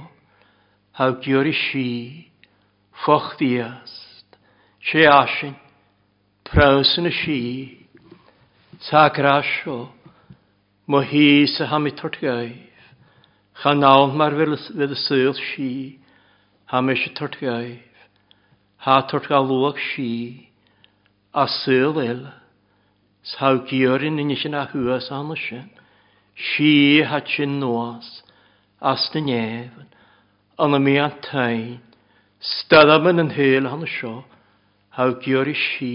hau 0.93 1.21
gjör 1.23 1.47
i 1.47 1.53
shi, 1.53 2.31
foch 3.05 3.37
diast, 3.39 4.39
se 4.81 5.07
asin, 5.07 5.55
prausen 6.45 7.07
y 7.07 7.13
si, 7.13 7.87
sa 8.81 9.09
grasio, 9.09 9.89
mo 10.87 11.01
hi 11.01 11.47
sa 11.47 11.67
ham 11.67 11.87
i 11.87 12.70
Cha 13.61 13.75
nawn 13.77 14.15
mar 14.17 14.33
fydd 14.33 14.95
y 14.95 14.97
syl 14.97 15.35
si, 15.37 15.99
ha 16.73 16.81
mes 16.81 17.01
y 17.05 17.11
tort 17.13 17.35
gaif, 17.37 18.05
ha 18.87 18.95
tort 19.05 19.27
galwag 19.29 19.77
si, 19.91 20.47
a 21.37 21.45
syl 21.45 21.99
el, 22.01 22.23
s'haw 23.21 23.59
giorin 23.69 24.17
yn 24.23 24.33
eich 24.33 24.47
yn 24.49 24.57
a 24.57 24.63
hwas 24.71 25.11
an 25.13 25.35
ysyn, 25.35 25.67
si 26.41 27.03
ha 27.05 27.21
chyn 27.21 27.59
noas, 27.61 28.09
as 28.81 29.05
dyn 29.13 29.29
nefn, 29.29 29.91
an 30.57 30.79
mi 30.81 30.97
an 30.97 31.19
tain, 31.29 31.83
stadam 32.41 33.11
yn 33.13 33.27
yn 33.27 33.35
hyl 33.37 33.69
an 33.69 33.85
ysio, 33.85 34.15
haw 34.97 35.11
giori 35.27 35.59
si, 35.67 35.93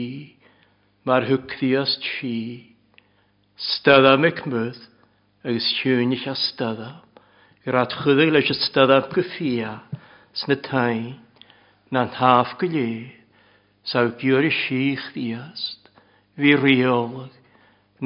mar 1.01 1.25
hwgddiast 1.25 2.05
si, 2.11 2.37
stadam 3.71 4.29
ec 4.29 4.45
mydd, 4.45 4.77
agos 5.41 5.73
hiwnych 5.81 6.29
a 6.29 6.37
stadam. 6.45 7.01
Yr 7.65 7.79
at 7.81 7.95
leis 8.05 8.29
leis 8.29 8.51
ystadaf 8.53 9.07
gyffia, 9.09 9.79
sna 10.37 10.55
tain, 10.61 11.15
na'n 11.89 12.11
haf 12.19 12.51
gyle, 12.61 13.09
saw 13.81 14.11
gyr 14.21 14.45
i 14.45 14.51
sych 14.53 15.07
ddiast, 15.15 15.89
fi 16.37 16.53
reolwg, 16.59 17.33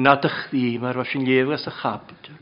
nad 0.00 0.24
ych 0.24 0.38
ddi 0.48 0.78
mae'r 0.80 1.02
fas 1.02 1.12
yn 1.18 1.28
llefgas 1.28 1.68
a 1.68 1.74
chapter. 1.76 2.40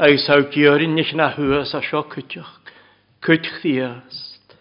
Ai 0.00 0.16
saw 0.24 0.46
gyr 0.54 0.80
i 0.80 0.88
nes 0.88 1.12
na 1.18 1.28
hwys 1.36 1.74
a 1.76 1.82
sio 1.84 2.06
cydioch, 2.14 2.72
cydch 3.20 3.52
ddiast, 3.60 4.56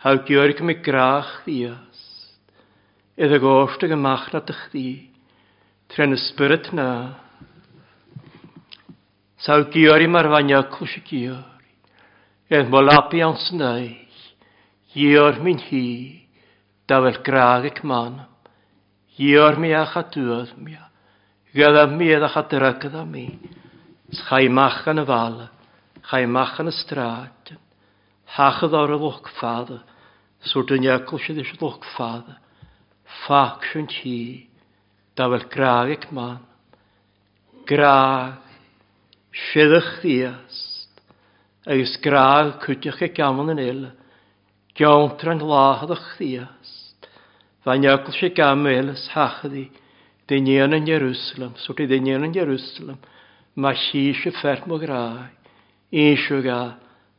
haw 0.00 0.16
gyr 0.24 0.54
i 0.54 0.56
gymig 0.56 0.80
grach 0.86 1.42
ddiast, 1.44 2.36
iddo 3.20 3.36
ag 3.36 3.92
ymach 3.92 4.30
na 4.32 4.40
dych 4.40 4.64
ddi, 4.72 4.88
tren 5.92 6.16
y 6.16 6.20
spirit 6.24 6.72
na, 6.72 6.88
Saw 9.40 9.64
gyori 9.72 10.06
mar 10.06 10.28
fanya 10.28 10.66
cwysio 10.68 11.00
gyori. 11.08 11.74
Edd 12.50 12.68
mo 12.68 12.80
lapi 12.84 13.22
ans 13.24 13.46
snau. 13.48 13.86
Gyor 14.92 15.38
mi'n 15.40 15.60
hi. 15.68 15.86
Da 16.84 16.98
fel 17.00 17.22
graag 17.24 17.70
ac 17.70 17.80
manam. 17.84 18.28
Gyor 19.16 19.56
mi 19.56 19.72
a 19.72 19.86
chadwyd 19.86 20.52
mi 20.58 20.74
a. 20.76 20.90
Gada 21.54 21.86
mi 21.86 22.12
a 22.12 22.28
chadrygyd 22.28 22.94
a 22.94 23.04
mi. 23.04 23.38
Chai 24.12 24.48
mach 24.48 24.84
yn 24.92 25.00
y 25.00 25.06
fala. 25.08 25.48
Chai 26.10 26.26
mach 26.26 26.60
yn 26.60 26.68
y 26.68 26.74
straat. 26.74 27.54
Hachyd 28.36 28.76
o'r 28.76 28.92
lwch 28.98 29.32
ffadda. 29.38 29.80
Sŵr 30.50 30.68
dyn 30.68 30.84
ia 30.84 30.98
cwysio 31.08 31.38
ddys 31.38 31.56
lwch 31.56 31.88
ffadda. 31.94 32.36
Ffac 33.22 33.70
sy'n 33.72 33.88
ti. 33.88 34.20
Da 35.16 35.32
fel 35.32 35.48
graag 35.48 35.96
ac 35.96 36.08
man. 36.12 36.44
Graag. 37.64 38.49
Siddach 39.30 40.00
ddiast, 40.02 41.02
agus 41.62 41.92
graag 42.02 42.56
cwtiach 42.64 42.98
y 43.06 43.08
gamon 43.14 43.52
yn 43.52 43.60
il, 43.62 43.84
gawntra'n 44.74 45.38
glahadach 45.38 46.16
ddiast. 46.18 47.06
Fa'n 47.62 47.86
iagl 47.86 48.10
si 48.16 48.32
gam 48.34 48.66
elas 48.66 49.06
hachdi, 49.14 49.68
dynion 50.26 50.74
yn 50.74 50.88
Jerusalem, 50.88 51.54
sort 51.62 51.82
i 51.84 51.86
dynion 51.86 52.26
yn 52.26 52.34
Jerusalem, 52.34 52.98
mae 53.54 53.78
si 53.78 54.08
si 54.18 54.34
ffert 54.34 54.66
mo 54.66 54.80
graag, 54.82 55.30
eisiau 55.94 56.42
ga, 56.42 56.60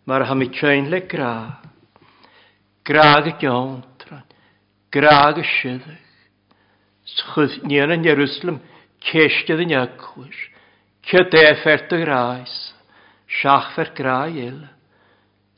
mae'r 0.04 0.28
hamitioen 0.28 0.92
le 0.92 1.06
graag. 1.08 1.64
Graag 2.84 3.32
y 3.32 3.38
gawntra'n, 3.40 4.28
graag 4.92 5.40
y 5.40 5.48
siddach. 5.56 6.08
Sgwyd 7.08 7.62
nion 7.72 7.96
yn 7.96 8.04
Jerusalem, 8.04 8.60
cestia 9.00 9.56
yn 9.56 9.78
iagl. 9.78 10.28
Cio 11.02 11.24
defer 11.24 11.82
e 11.82 11.88
dy 11.90 11.98
grais, 12.04 12.54
siach 13.26 13.74
fer 13.74 13.90
gra 13.98 14.28
il, 14.30 14.60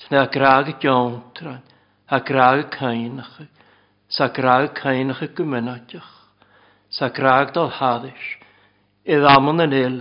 tna 0.05 0.27
graag 0.31 0.69
y 0.71 0.75
giontran, 0.79 1.61
a 2.07 2.19
graag 2.19 2.61
y 2.63 2.67
cainach, 2.71 3.41
sa 4.07 4.29
graag 4.31 4.69
y 4.69 4.73
cainach 4.77 5.21
y 5.21 5.27
gymenadach, 5.35 6.11
sa 6.89 7.09
graag 7.09 7.51
dal 7.53 7.71
haddys, 7.75 8.27
idd 9.03 9.27
amon 9.33 9.65
yn 9.65 9.75
il, 9.75 9.97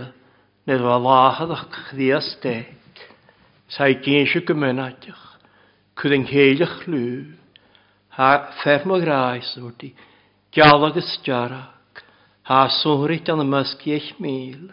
nid 0.63 0.79
fa 0.79 0.97
lahad 1.03 1.51
chdias 1.89 2.29
deg, 2.43 3.03
sa 3.67 3.89
i 3.91 3.97
gynsio 3.99 4.45
gymenadach, 4.47 5.25
cwyd 5.99 6.15
yng 6.19 6.27
ngheilach 6.29 6.85
lw, 6.87 7.33
ha 8.15 8.29
fferm 8.61 8.95
o 8.95 9.01
grais 9.03 9.51
wrdi, 9.59 9.91
galag 10.55 11.01
ysgarach, 11.03 11.99
ha 12.47 12.63
sŵhrit 12.79 13.27
an 13.33 13.43
y 13.43 13.49
mysgu 13.49 13.91
eich 13.97 14.13
mil, 14.23 14.71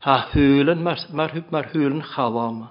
Ha 0.00 0.16
hwylen, 0.30 0.80
mae'r 0.80 1.42
ma 1.52 1.60
hwlen 1.68 2.00
chawa 2.14 2.46
yma. 2.48 2.70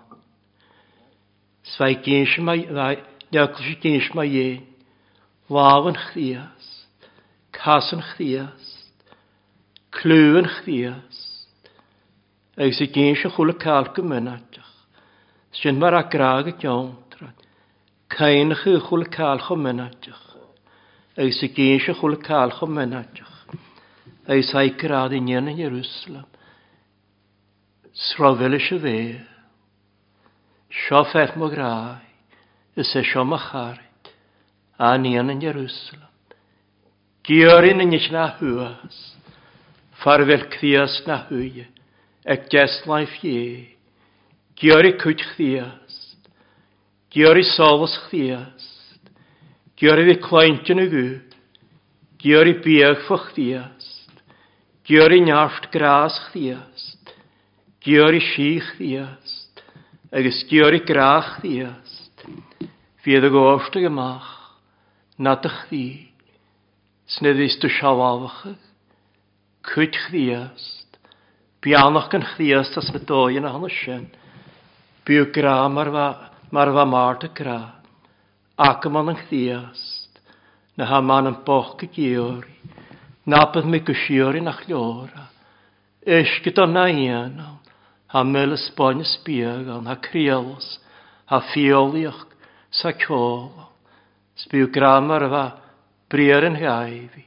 Sfai 1.69 1.99
gynsh 2.01 2.39
yma, 2.41 2.55
niagl 2.57 3.61
si 3.61 3.75
gynsh 3.83 4.09
yma 4.15 4.25
ie. 4.25 4.63
Waw 5.53 5.91
yn 5.91 5.97
chriast, 6.07 6.87
cas 7.53 7.91
yn 7.93 8.01
chriast, 8.13 9.05
clw 9.93 10.39
yn 10.41 10.49
chriast. 10.55 11.45
Ac 12.57 12.73
sy'n 12.79 12.89
gynsh 12.97 13.27
yn 13.29 13.35
chwle 13.35 13.55
cael 13.61 13.91
gymynadach. 13.93 14.73
Sy'n 15.55 15.77
mae'r 15.79 15.99
agraag 16.01 16.49
y 16.51 16.55
diomtra. 16.63 17.29
Cain 18.09 18.57
chi 18.57 18.73
chwle 18.87 19.05
cael 19.13 19.45
gymynadach. 19.45 20.25
Ac 21.13 21.37
sy'n 21.37 21.53
gynsh 21.53 21.91
yn 21.93 22.01
chwle 22.01 22.17
cael 22.25 22.57
gymynadach. 22.57 23.37
Ac 24.25 24.43
sy'n 24.49 24.75
gradd 24.81 25.13
i 25.13 25.21
nyn 25.23 25.53
yn 25.53 25.61
Jerusalem. 25.61 26.25
Srafel 27.99 28.59
se 28.59 28.79
fe. 28.79 28.99
Sio 30.71 31.03
feit 31.11 31.35
mo 31.35 31.49
grá 31.51 31.99
Ys 32.79 32.95
e 32.95 33.03
sio 33.03 33.25
macharit 33.27 34.13
a 34.79 34.95
níon 34.95 35.33
yn 35.33 35.41
Jerusalem. 35.43 36.07
Gíorin 37.27 37.81
in 37.83 37.91
na 38.11 38.29
hwas. 38.39 39.19
Farfel 39.99 40.47
cthias 40.47 41.03
na 41.05 41.25
thuúie, 41.27 41.67
Ec 42.23 42.47
des 42.49 42.85
laif 42.87 43.11
é, 43.25 43.75
Gíorí 44.55 44.93
chuit 44.97 45.19
chrías, 45.33 46.15
Gíorí 47.11 47.43
sálas 47.43 47.97
chrías, 48.07 48.63
Gíorí 49.75 50.05
bhí 50.07 50.15
cleintena 50.23 50.85
gú, 50.87 51.19
Gíorí 52.17 52.53
bíag 52.63 53.03
fo 53.07 53.17
chrías, 53.17 54.07
Gíorí 54.87 55.19
neart 55.19 55.67
grás 55.71 56.15
chrías, 56.29 56.95
Gio'r 57.79 58.17
i 58.17 58.19
sych 58.19 58.73
ddiast, 58.75 59.61
agus 60.11 60.41
gio'r 60.49 60.75
i 60.75 60.81
grach 60.83 61.37
ddiast. 61.39 62.25
Fydd 62.99 63.23
y 63.23 63.29
gofstig 63.31 63.85
ymach, 63.87 64.27
nadach 65.15 65.61
ddi, 65.69 66.09
snedd 67.07 67.39
ysdw 67.45 67.71
siawafach, 67.77 68.41
cwyd 69.69 69.95
chdiast, 70.09 70.99
bianach 71.63 72.09
gan 72.11 72.27
chdiast 72.33 72.75
as 72.81 72.89
na 72.91 72.99
doi 72.99 73.39
yn 73.39 73.47
ahon 73.47 73.69
ysyn, 73.69 74.09
byw 75.07 75.29
gra 75.35 75.55
mar 75.71 75.93
fa 75.95 76.85
mart 76.87 77.23
y 77.29 77.31
gra, 77.39 77.61
ac 78.59 78.89
yma 78.91 79.05
yn 79.13 79.21
chdiast, 79.23 80.19
na 80.75 80.89
ha 80.91 80.99
ma'n 80.99 81.31
yn 81.31 81.39
boch 81.47 81.79
y 81.87 81.89
giori, 81.95 82.59
nabydd 83.23 83.71
mi 83.71 83.79
gysiori 83.87 84.43
na 84.43 84.57
chliora, 84.59 85.29
ysgyd 86.19 86.59
o 86.59 86.67
na 86.67 86.89
iawn, 86.91 87.39
ha 88.09 88.23
mele 88.23 88.57
sbaen 88.57 89.03
spiegan, 89.05 89.87
ha 89.87 89.95
creolos 89.95 90.79
ha 91.29 91.41
fioliach, 91.53 92.25
sa 92.71 92.91
kjola. 92.91 93.69
Sbiw 94.35 94.69
gramar 94.71 95.27
va 95.29 95.45
brieren 96.09 96.55
heivi, 96.55 97.25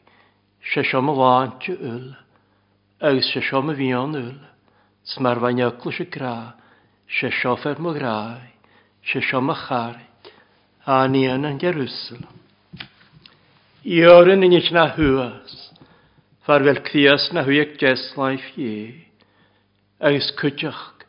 se 0.72 0.82
som 0.84 1.06
lantje 1.06 1.74
yl, 1.76 2.08
eus 3.00 3.32
se 3.32 3.42
som 3.46 3.70
vion 3.76 4.16
ull, 4.16 4.40
smar 5.04 5.38
va 5.38 5.52
njöklu 5.52 5.92
se 5.92 6.06
gra, 6.10 6.54
se 7.06 7.30
sofer 7.42 7.78
mo 7.78 7.92
grai, 7.92 8.50
se 9.04 9.20
som 9.30 9.50
a 9.50 9.54
charit, 9.54 10.32
ha 10.86 11.06
nien 11.06 11.44
an 11.44 11.58
Jerusalem. 11.58 12.38
I 13.84 14.02
ören 14.02 14.42
inich 14.42 14.72
na 14.72 14.88
huas, 14.96 15.70
farvel 16.46 16.80
kvias 16.82 17.30
na 17.32 17.42
huek 17.42 17.78
jeslaif 17.78 18.58
ie, 18.58 19.06
agus 20.02 20.32
cuiteach 20.34 21.06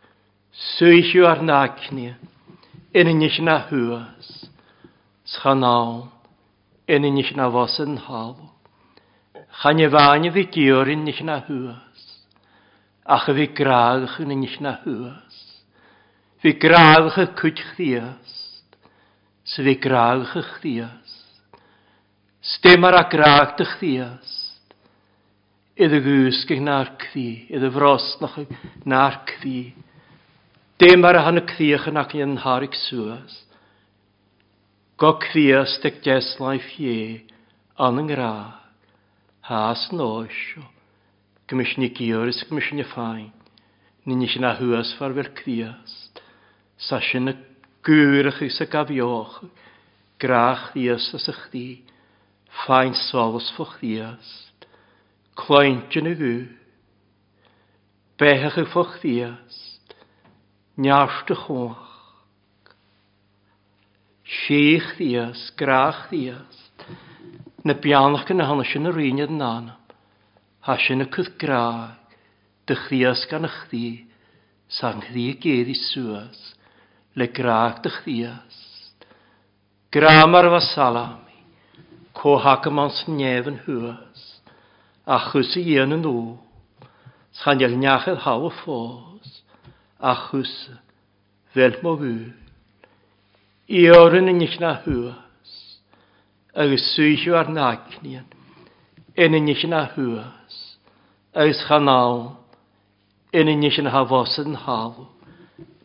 suisiú 0.53 1.25
ar 1.25 1.41
nácne 1.41 2.13
ina 2.93 3.13
níis 3.13 3.39
na 3.41 3.65
thuas, 3.65 4.27
Schanáil 5.25 6.11
ina 6.87 7.09
níis 7.09 7.31
na 7.33 7.49
bhas 7.49 7.79
an 7.81 7.97
hábh. 7.97 8.43
Channe 9.61 9.89
bhhaine 9.89 10.29
bhí 10.29 10.45
deorrin 10.53 11.05
níis 11.07 11.23
na 11.25 11.39
thuas, 11.41 12.01
acha 13.05 13.33
bhí 13.33 13.47
gráadach 13.57 14.19
ina 14.21 14.37
níis 14.37 14.59
na 14.61 14.77
thuas. 14.83 15.35
Bhí 16.43 16.53
gráadacha 16.53 17.33
chuid 17.33 17.57
chríast, 17.73 18.77
sa 19.43 19.65
bhí 19.65 19.73
gráadacha 19.81 20.45
chrías. 20.53 21.09
Stémar 22.45 22.93
a 22.93 23.09
gráachta 23.09 23.65
chrías. 23.65 24.42
Iddo 25.73 26.03
gwsg 26.05 26.51
i'ch 26.53 26.59
narc 26.61 27.07
ddi, 27.09 27.47
iddo 27.49 27.71
fros 27.73 28.03
nach 28.21 28.35
i'ch 28.43 28.51
narc 28.85 29.31
ddi. 29.41 29.71
Dim 30.77 31.01
ar 31.09 31.17
y 31.17 31.23
hann 31.25 31.41
y 31.41 31.43
cdiach 31.49 31.87
yn 31.89 31.97
ac 31.97 32.13
i'n 32.13 32.35
harig 32.43 32.77
sŵas. 32.77 33.39
Go 35.01 35.15
cdias 35.23 35.79
dy 35.81 35.89
geslai 36.05 36.59
ie 36.77 37.23
an 37.81 37.97
yng 38.03 38.11
ngra, 38.11 38.35
has 39.49 39.87
yn 39.89 40.05
oesio. 40.05 40.67
Gymys 41.49 41.73
ni 41.81 41.89
gyrs, 41.89 42.43
gymys 42.45 42.69
ni 42.77 42.85
ffain. 42.85 43.33
Ni 44.05 44.19
nes 44.21 44.37
yna 44.37 44.53
hwas 44.61 44.93
far 44.99 45.17
fel 45.17 45.33
cdias. 45.41 45.97
Sa 46.77 47.01
sy'n 47.01 47.33
y 47.33 47.37
gwyrach 47.81 48.45
i 48.45 48.53
sa 48.53 48.69
gafioch. 48.69 49.41
Grach 50.21 50.69
ddias 50.77 51.09
as 51.17 51.31
ych 51.33 51.45
di. 51.49 51.67
Ffain 52.61 52.93
solus 53.09 53.49
ffwch 53.57 53.79
ddias. 53.81 54.42
Clointyn 55.33 56.11
y 56.11 56.13
gw. 56.19 56.33
Bechach 58.21 58.59
y 58.61 58.65
ffwch 58.69 58.99
ddiast. 59.01 59.95
Niasht 60.77 61.31
y 61.33 61.37
chwach. 61.39 61.89
Siech 64.29 64.91
ddiast, 64.99 65.55
grach 65.57 66.05
ddiast. 66.11 66.85
Na 67.65 67.73
bianach 67.73 68.27
gan 68.29 68.45
hana 68.45 68.65
sy'n 68.67 68.91
yr 68.91 69.01
un 69.07 69.23
yn 69.25 69.41
anam. 69.41 69.81
Ha 70.69 70.77
sy'n 70.85 71.07
y 71.07 71.09
cydd 71.17 71.33
graag. 71.41 71.97
Dych 72.69 72.85
ddiast 72.91 73.25
gan 73.31 73.49
ych 73.49 73.59
ddi. 73.73 73.89
Sa'n 74.69 75.01
chdi 75.09 75.27
y 75.33 75.35
gedd 75.41 75.73
i 75.73 75.77
swas. 75.81 76.45
Le 77.17 77.31
graag 77.33 77.81
dych 77.81 78.03
ddiast. 78.05 79.09
Gramar 79.89 80.53
fa 80.53 80.61
salami. 80.69 81.41
Cohag 82.13 82.69
yma'n 82.69 82.93
snef 83.01 83.49
yn 83.49 83.63
hwyd 83.65 84.02
achos 85.05 85.55
i 85.59 85.77
yn 85.83 85.97
yn 85.97 86.05
o. 86.07 86.17
Sganiel 87.33 87.75
niachel 87.79 88.21
haw 88.23 88.47
y 88.47 88.51
ffos, 88.61 89.41
achos 89.99 90.53
fel 91.53 91.75
mo 91.83 91.95
hwyl. 91.99 92.31
I 93.67 93.87
orin 93.95 94.29
yn 94.31 94.43
eich 94.43 94.59
na 94.61 94.75
hwys, 94.83 95.53
agos 96.53 96.85
swyllw 96.93 97.35
ar 97.39 97.49
nagnion, 97.51 98.29
yn 99.17 99.37
yn 99.39 99.51
eich 99.51 99.65
na 99.71 99.85
hwys, 99.95 100.57
agos 101.33 101.63
chanawn, 101.67 102.35
yn 103.33 103.49
yn 103.49 103.65
eich 103.65 103.81
na 103.83 103.93
hafos 103.95 104.37
yn 104.43 104.59
hawr. 104.65 105.07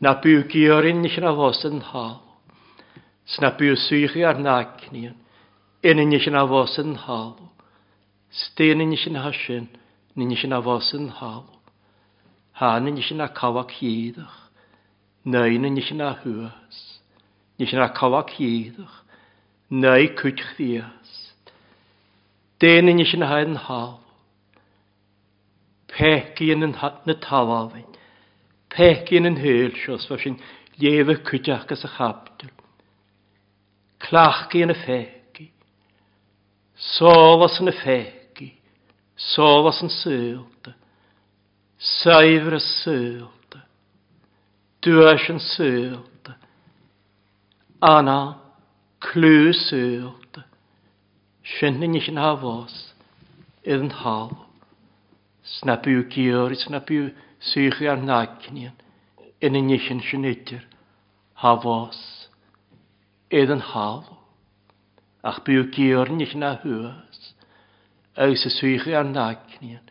Na 0.05 0.15
byw 0.23 0.45
giorin 0.53 1.07
eich 1.07 1.19
na 1.23 1.33
hafos 1.33 1.65
yn 1.67 1.81
hawr. 1.91 2.21
Sna 3.29 3.55
byw 3.57 3.75
swyllw 3.89 4.27
ar 4.29 4.39
nagnion, 4.43 5.17
yn 5.83 6.03
yn 6.05 6.15
na 6.33 6.45
hafos 6.45 6.79
yn 6.83 6.99
hawr. 7.07 7.49
Stéan 8.31 8.79
ní 8.79 8.97
sin 8.97 9.15
ha 9.15 9.33
sin 9.33 9.69
ní 10.17 10.37
sin 10.37 10.53
a 10.53 10.61
bhhasan 10.61 11.09
hall. 11.09 11.47
Hána 12.53 12.91
ní 12.91 13.03
sin 13.03 13.21
a 13.21 13.29
cabhah 13.29 13.69
híadach, 13.69 14.51
Naine 15.25 15.71
ní 15.71 15.83
sin 15.83 16.01
a 16.01 16.15
thuas, 16.15 17.01
ní 17.59 17.67
sin 17.67 17.79
a 17.79 17.89
cabhah 17.89 18.29
híadach, 18.29 19.05
na 19.71 19.97
cúit 20.17 20.37
chrías. 20.37 21.33
Déana 22.61 22.93
ní 22.93 23.05
sin 23.07 23.23
haid 23.23 23.49
yn 23.49 23.57
hal. 23.57 24.01
Pechgíon 25.89 26.67
yn 26.67 26.75
hat 26.81 27.07
na 27.07 27.15
taláhain, 27.15 27.87
pechgíon 28.69 29.31
yn 29.31 29.39
hhéil 29.41 29.73
sios 29.79 30.07
fa 30.09 30.19
sin 30.19 30.37
léomh 30.81 31.23
cúteachgus 31.25 31.85
a 31.85 31.89
chaptal. 31.97 32.51
Clachgíon 33.99 34.69
na 34.69 34.77
féci, 34.85 35.49
yn 37.61 37.73
y 37.73 37.77
fegi. 37.83 38.18
Solas 39.19 39.81
yn 39.83 39.91
sylt. 39.91 40.69
Saifr 41.79 42.55
y 42.55 42.61
sylt. 42.63 43.57
Dwys 44.87 45.25
yn 45.33 45.41
sylt. 45.43 46.31
Anna, 47.83 48.39
clw 49.03 49.51
sylt. 49.59 50.39
Sienni 51.43 51.91
nich 51.91 52.07
yn 52.13 52.21
hafos. 52.23 52.77
Idd 53.67 53.89
yn 53.89 53.97
hal. 54.05 54.31
Snapiw 55.59 56.05
gyr, 56.15 56.55
snapiw 56.55 57.11
sych 57.51 57.83
ar 57.91 57.99
nacnion. 57.99 58.79
Yn 59.43 59.59
y 59.59 59.65
nich 59.67 59.91
yn 59.91 60.05
sienidir. 60.07 60.63
Hafos. 61.43 61.99
Idd 63.35 63.51
yn 63.57 63.67
hal. 63.73 64.05
Ach 65.27 65.43
byw 65.43 65.67
gyr 65.75 66.15
nich 66.15 66.39
na 66.39 66.55
hwyr 66.63 67.08
agus 68.19 68.45
a 68.47 68.51
suichi 68.51 68.95
ar 68.95 69.05
nácnian, 69.07 69.85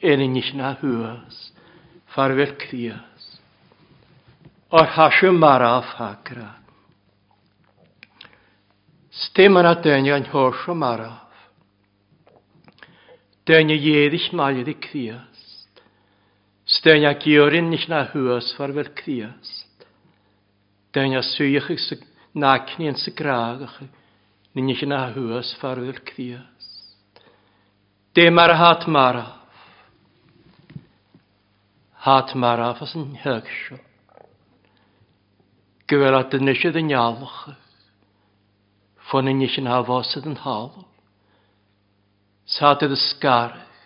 éis 0.00 0.54
na 0.54 0.74
thuas, 0.80 1.52
farfuil 2.14 2.56
crías. 2.56 3.22
Or 4.70 4.86
hasú 4.86 5.32
mar 5.32 5.60
áfhacra. 5.60 6.56
Stéman 9.12 9.66
a 9.66 9.74
daine 9.74 10.12
an 10.12 10.24
thósa 10.24 10.72
maraf. 10.72 11.28
Daine 13.44 13.76
dhéadich 13.76 14.32
maiad 14.32 14.68
i 14.68 14.74
crías. 14.74 15.40
Stéine 16.64 17.06
a 17.06 17.14
giorin 17.20 17.68
nis 17.68 17.86
na 17.88 18.06
thuas 18.06 18.54
farfuil 18.56 18.94
crías. 18.96 19.66
Daine 20.94 21.18
a 21.18 21.20
yn 21.20 22.96
sy'n 22.96 22.96
sa 22.96 23.10
gráagach, 23.12 23.76
nis 24.54 24.82
na 24.88 25.12
thuas 25.12 25.52
farfuil 25.60 26.00
crías. 26.00 26.71
Dim 28.14 28.38
ar 28.38 28.52
hat 28.54 28.86
maraf. 28.86 29.32
Hat 32.04 32.34
maraf 32.34 32.82
as 32.84 32.92
yn 32.92 33.14
hygsio. 33.22 33.78
Gyfer 35.88 36.16
at 36.18 36.34
yn 36.36 36.50
eisiau 36.52 36.76
yn 36.76 36.90
ialwch. 36.92 37.38
Fon 39.08 39.30
yn 39.32 39.40
eisiau 39.46 39.64
na 39.64 39.78
hafosydd 39.78 40.28
yn 40.28 40.36
halw. 40.42 40.82
Sad 42.56 42.84
ydy 42.84 42.98
sgarach. 43.00 43.80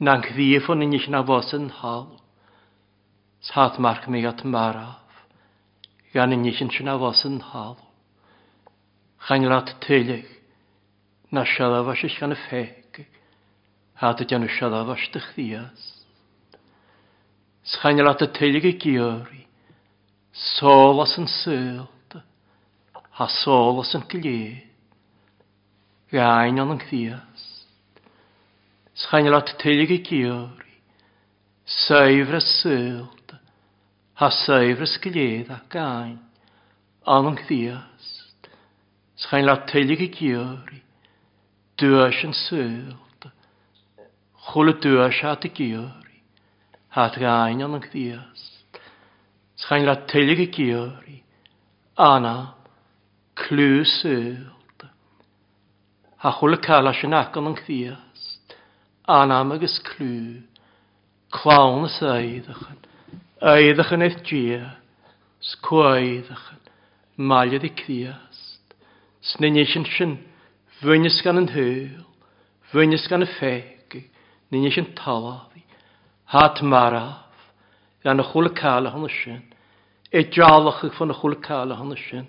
Na'n 0.00 0.24
cddi 0.24 0.62
fon 0.64 0.86
yn 0.86 0.96
eisiau 0.96 1.12
na 1.12 1.20
hafosydd 1.20 1.66
yn 1.66 1.74
halw. 1.82 2.16
Sad 3.50 3.76
march 3.84 4.08
mi 4.08 4.24
at 4.24 4.46
maraf. 4.48 5.20
Gan 6.16 6.32
yn 6.32 6.48
eisiau 6.48 6.88
hafosydd 6.88 7.34
yn 7.34 7.44
halw. 7.52 7.76
Chain 9.28 9.46
rat 9.52 9.76
tylig. 9.84 10.24
Na 11.28 11.44
sialaf 11.44 11.92
as 11.92 12.08
eisiau 12.08 12.24
gan 12.24 12.38
y 12.38 12.42
ffeg. 12.46 12.85
Hata 13.96 14.24
janu 14.24 14.48
shada 14.48 14.84
vashtach 14.84 15.34
dias. 15.34 16.04
Schainel 17.64 18.10
at 18.10 18.20
y 18.20 18.26
teilig 18.28 18.66
i 18.68 18.72
giori. 18.78 19.46
Sol 20.32 21.00
as 21.00 21.16
yn 21.16 21.24
sylt. 21.26 22.16
Ha 23.16 23.26
sol 23.40 23.80
as 23.80 23.94
yn 23.96 24.04
glie. 24.12 24.66
Gain 26.12 26.60
o'n 26.60 26.74
yngthias. 26.76 27.46
Schainel 29.00 29.38
at 29.38 29.54
y 29.54 29.56
teilig 29.64 29.94
i 29.96 29.98
giori. 30.10 30.76
Saifr 31.64 32.36
y 32.36 32.42
sylt. 32.44 33.34
Ha 34.20 34.28
saifr 34.42 34.84
y 34.84 35.00
glie 35.08 35.48
a 35.56 35.58
gain. 35.72 36.20
O'n 37.08 37.32
yngthias. 37.32 38.12
Schainel 39.24 39.56
at 39.56 39.66
teilig 39.72 40.04
i 40.04 40.12
giori. 40.20 40.84
Dwi'n 41.80 42.36
sylt. 42.44 43.05
Chwle 44.46 44.76
dwys 44.78 45.16
siat 45.18 45.42
y 45.48 45.50
gyori. 45.58 46.20
Hat 46.94 47.16
gain 47.18 47.58
yn 47.58 47.66
yng 47.66 47.80
Nghydias. 47.82 48.44
Schain 49.58 49.86
la 49.88 49.96
tylig 50.06 50.44
y 50.44 50.48
gyori. 50.54 51.16
Anna, 51.98 52.54
clw 53.42 53.82
syllt. 53.90 54.86
Ha 56.22 56.34
chwle 56.38 56.60
cael 56.62 56.92
as 56.92 57.02
yn 57.02 57.18
ac 57.18 57.34
yn 57.40 57.50
yng 57.50 57.58
Nghydias. 57.58 58.26
Anna 59.18 59.42
magys 59.44 59.80
clw. 59.90 60.44
Clawn 61.34 61.90
y 61.90 61.92
saeddachan. 61.98 62.80
Aeddachan 63.42 64.06
eith 64.06 64.22
gia. 64.30 64.76
Sgwaeddachan. 65.42 66.62
Maliad 67.18 67.66
y 67.66 67.74
cdiast. 67.82 68.76
Snynisyn 69.34 69.90
sy'n. 69.90 70.20
Fwynys 70.78 71.18
gan 71.26 71.42
yn 71.42 71.50
hyl. 71.50 72.04
Fwynys 72.70 73.10
gan 73.10 73.26
y 73.26 73.34
ffeg 73.38 73.75
ní 74.50 74.60
ní 74.60 74.70
sin 74.72 74.86
taláhí, 74.94 75.62
hat 76.24 76.62
maraf, 76.62 77.26
gan 78.02 78.14
y 78.14 78.16
na 78.16 78.24
chula 78.32 78.50
cála 78.50 78.90
honna 78.90 79.08
sin, 79.08 79.42
é 80.12 80.22
dealacha 80.22 80.90
fan 80.90 81.08
na 81.08 81.14
cael 81.14 81.36
cála 81.40 81.74
honna 81.74 81.96
sin, 81.96 82.26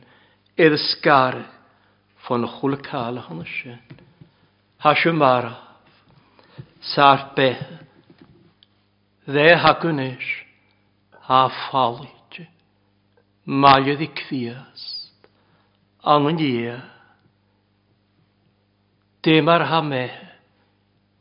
E 0.57 0.69
ddysgar 0.69 1.35
scara 1.35 2.37
y 2.37 2.41
na 2.41 2.47
cael 2.47 2.77
cála 2.81 3.21
honna 3.21 3.45
sin. 3.45 3.79
Tá 4.81 4.95
se 4.95 5.11
maraf, 5.11 5.57
sár 6.81 7.33
beth. 7.35 7.85
Dde 9.27 9.55
hagwn 9.55 9.99
hagunis, 9.99 10.27
ha 11.27 11.49
falit, 11.69 12.47
maliodd 13.45 14.01
i 14.01 14.07
e 14.07 14.13
cfiast, 14.15 15.27
angen 16.03 16.39
ie, 16.39 16.77
dim 19.23 19.49
ar 19.51 19.65
ha 19.67 19.81
mehe, 19.81 20.26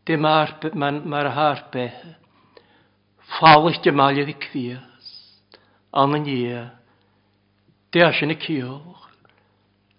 Dim 0.06 0.24
arpe, 0.24 0.70
man, 0.74 1.02
mar 1.08 1.26
harpe. 1.26 1.92
Fális 3.38 3.78
de 3.82 3.90
malja 3.90 4.24
vi 4.24 4.34
kvias. 4.34 5.06
ie, 5.92 6.20
nia. 6.20 6.70
as 7.92 8.22
yn 8.22 8.30
y 8.30 8.36
ciolch. 8.36 9.02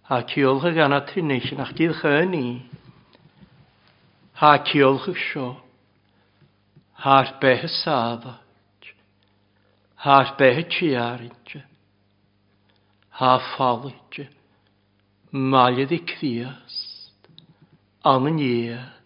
Ha 0.07 0.21
kjol 0.23 0.61
ha 0.61 0.71
gana 0.71 1.01
trinishin. 1.01 1.59
Ach 1.59 1.73
tid 1.75 1.91
chöni. 1.99 2.69
Ha 4.39 4.63
ciolch 4.63 5.09
y 5.09 5.15
sio. 5.15 5.47
ha 7.03 7.23
sjå. 7.25 7.33
Harpe 7.33 7.51
ha 7.61 7.67
sava. 7.67 8.39
Harpe 9.95 10.53
ha 10.55 10.63
tjiarinche. 10.63 11.63
Ha 13.09 13.39
falinche. 13.57 14.29
Malja 15.31 15.85
vi 15.85 15.99
kvias. 15.99 16.75
Anna 18.03 18.29
ie, 18.39 18.96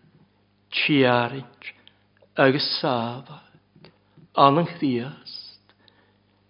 tíarint 0.72 1.74
agus 2.36 2.68
sábad 2.80 3.52
an 4.36 4.58
an 4.58 4.68
chríast, 4.68 5.76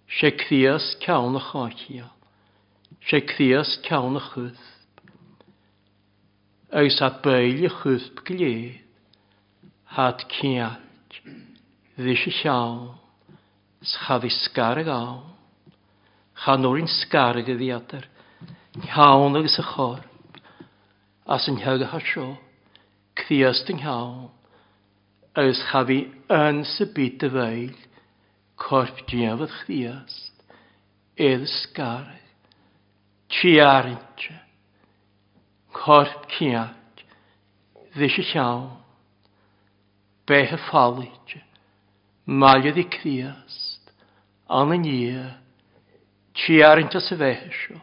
sé 0.08 0.32
chrías 0.38 0.96
cean 1.02 1.34
na 1.34 1.40
cháitiíal, 1.40 2.14
sé 3.02 3.22
chrías 3.26 3.82
cean 3.82 4.14
na 4.14 4.20
chusb, 4.20 4.62
agus 6.72 7.02
a 7.02 7.10
béile 7.10 7.70
chusb 7.70 8.22
gléad, 8.24 8.80
hat 9.86 10.22
ceat, 10.30 10.80
dhi 11.98 12.16
sé 12.16 12.32
seán, 12.32 12.94
schafi 13.82 14.30
sgarag 14.30 14.88
áwn, 14.88 15.26
chanwrin 16.46 16.88
sgarag 16.88 17.50
y 17.50 17.58
ddiadr, 17.58 18.06
iawn 18.86 19.36
agus 19.36 19.58
y 19.58 19.66
chorb, 19.74 20.06
as 21.26 21.50
yn 21.50 21.58
hyg 21.66 21.82
a 21.82 21.90
hasio, 21.90 22.38
Cfiast 23.20 23.70
yng 23.72 23.82
nghawl, 23.84 24.30
ys 25.42 25.62
chafi 25.70 26.02
yn 26.32 26.62
sybyd 26.68 27.24
y 27.28 27.32
feil, 27.36 27.76
corp 28.62 29.02
diafod 29.10 29.52
chdiast, 29.62 30.46
edd 31.16 31.48
sgarau, 31.50 32.22
ti 33.32 33.58
arintre, 33.64 34.38
corp 35.76 36.28
ciac, 36.36 37.06
ddys 37.96 38.18
y 38.22 38.26
llawn, 38.32 38.70
beth 40.28 40.56
y 40.56 40.60
ffalig, 40.68 41.38
maliodd 42.26 42.80
i 42.80 42.88
criast, 42.92 43.96
an 44.48 44.76
y 44.76 44.82
nia, 44.84 45.26
ti 46.36 46.62
arintre 46.64 47.02
sy'n 47.04 47.20
fehysio, 47.20 47.80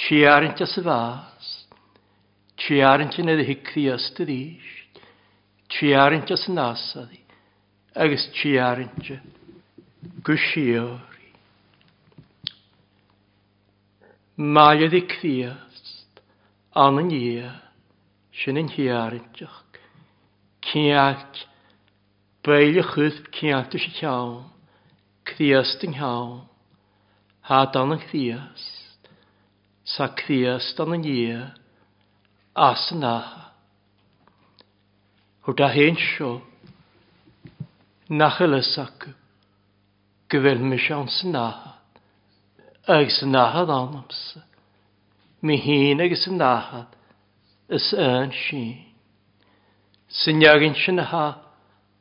ti 0.00 0.22
arintre 0.28 0.68
sy'n 0.68 0.86
fas, 0.86 1.50
Tiarintyn 2.60 3.32
ydy 3.32 3.46
hicri 3.48 3.86
ystod 3.94 4.30
eist. 4.32 5.00
Tiarintyn 5.72 6.40
sy'n 6.40 6.60
asadi. 6.60 7.20
Agus 7.96 8.26
tiarintyn. 8.36 9.22
Gwsiori. 10.26 11.32
Mae 14.36 14.84
ydy 14.86 15.02
criast. 15.08 16.22
An 16.76 17.00
yn 17.02 17.10
ia. 17.16 17.54
Sy'n 18.42 18.60
yn 18.60 18.70
hiarintyn. 18.76 19.58
beil 22.46 22.78
y 22.80 22.84
chwyd 22.86 23.18
ciac 23.36 23.74
ys 23.76 23.86
i 23.88 23.94
llawn. 23.98 24.44
Criast 25.28 25.84
yn 25.84 25.96
llawn. 25.98 26.44
Had 27.48 27.76
an 27.76 27.96
yn 27.96 28.04
criast. 28.06 29.10
Sa 29.84 30.08
criast 30.16 30.80
an 30.80 30.96
yn 30.96 31.08
ia 31.08 31.40
as 32.56 32.90
na. 32.92 33.16
Hwr 35.46 35.56
da 35.56 35.68
hen 35.68 35.96
sio, 35.96 36.40
nach 38.08 38.40
nachel 38.40 38.58
ysag, 38.58 39.14
gyfel 40.28 40.58
mi 40.58 40.78
sian 40.78 41.08
sy'n 41.08 41.32
nahad, 41.32 42.00
ag 42.86 43.10
sy'n 43.10 43.32
nahad 43.32 43.70
anams, 43.70 44.20
mi 45.42 45.56
hyn 45.56 46.02
ag 46.02 46.16
sy'n 46.18 46.38
nahad, 46.42 46.90
ys 47.70 47.92
yn 47.94 48.34
sy'n. 48.34 48.74
Sy'n 50.10 50.42
iagin 50.42 50.74
sy'n 50.74 50.98
ha, 51.06 51.26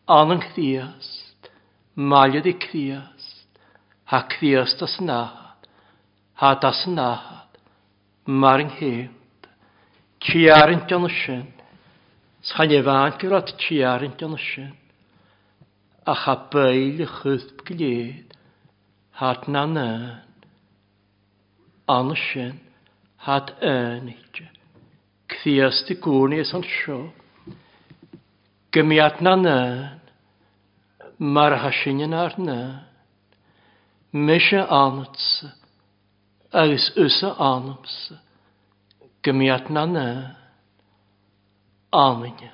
anang 0.10 0.42
chdiast, 0.50 1.50
maliad 1.96 2.50
i 2.50 2.56
chdiast, 2.58 3.46
ha 4.10 4.26
chdiast 4.34 4.82
as 4.82 4.98
nahad, 5.00 5.70
ha 6.42 6.56
das 6.58 6.84
nahad, 6.90 7.62
maring 8.26 8.74
hew. 8.82 9.19
Tiarint 10.20 10.92
yn 10.92 11.08
ysyn. 11.08 11.46
Sgan 12.44 12.74
i 12.76 12.80
fan 12.84 13.16
gyrad 13.22 13.54
tiarint 13.62 14.24
yn 14.26 14.36
ysyn. 14.36 14.74
A 16.12 16.16
cha 16.22 16.36
bael 16.52 17.00
y 17.06 17.08
chwth 17.08 17.54
gled. 17.68 18.36
Hat 19.20 19.48
na 19.48 19.64
nyn. 19.72 20.04
An 21.96 22.12
ysyn. 22.16 22.60
Hat 23.28 23.56
yn 23.64 24.12
eich. 24.12 24.44
Cthiast 25.32 25.92
y 25.94 26.00
gwni 26.04 26.42
ys 26.44 26.52
an 26.58 26.68
sio. 26.68 27.00
Gymiad 28.76 29.24
na 29.24 29.38
nyn. 29.40 30.00
Mae'r 31.20 31.60
yn 31.96 32.16
ar 32.16 32.36
nyn. 32.40 32.80
Mysio 34.12 34.68
anatsa. 34.68 35.54
Agus 36.52 36.92
ysa 36.98 37.38
anamsa 37.38 38.26
gymiad 39.24 39.70
na 39.70 39.86
na. 39.86 40.08
Amen. 41.92 42.52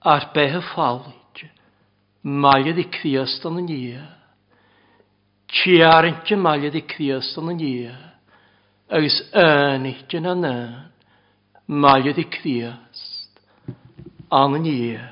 Ar 0.00 0.30
behe 0.34 0.60
fawlid, 0.72 1.42
maled 2.22 2.78
i 2.80 2.86
cwiast 2.98 3.44
yn 3.48 3.60
y 3.60 3.64
nia. 3.66 4.06
Tiarnt 5.48 6.30
y 6.32 6.38
maled 6.38 6.76
i 6.78 6.84
cwiast 6.88 7.36
yn 7.40 7.52
y 7.52 7.56
nia. 7.60 7.96
Agus 8.88 9.20
ynich 9.36 10.16
yn 10.16 10.30
yna, 10.32 10.56
maled 11.68 12.18
i 12.20 12.26
cwiast 12.38 13.42
yn 14.32 14.58
y 14.58 14.64
nia. 14.64 15.06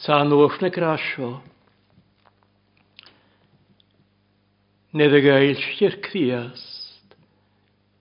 Sa 0.00 0.22
nwch 0.24 0.62
na 0.62 0.72
grasio, 0.72 1.34
Nid 4.90 5.12
y 5.14 5.20
gael 5.22 5.60
sy'r 5.62 6.00
cwiast, 6.02 6.79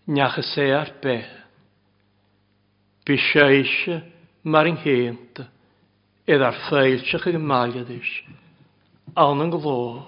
Nach 0.09 0.39
y 0.39 0.43
se 0.43 0.71
ar 0.73 0.89
be. 1.03 1.21
Bí 3.05 3.15
sé 3.29 3.45
ise 3.61 4.01
mar 4.43 4.65
an 4.65 4.79
héanta 4.81 5.45
iad 6.25 6.41
ar 6.41 6.57
féilteach 6.65 7.27
ag 7.29 7.37
maiad 7.37 7.89
is, 7.93 8.09
an 9.13 9.43
an 9.45 9.53
gló. 9.53 10.07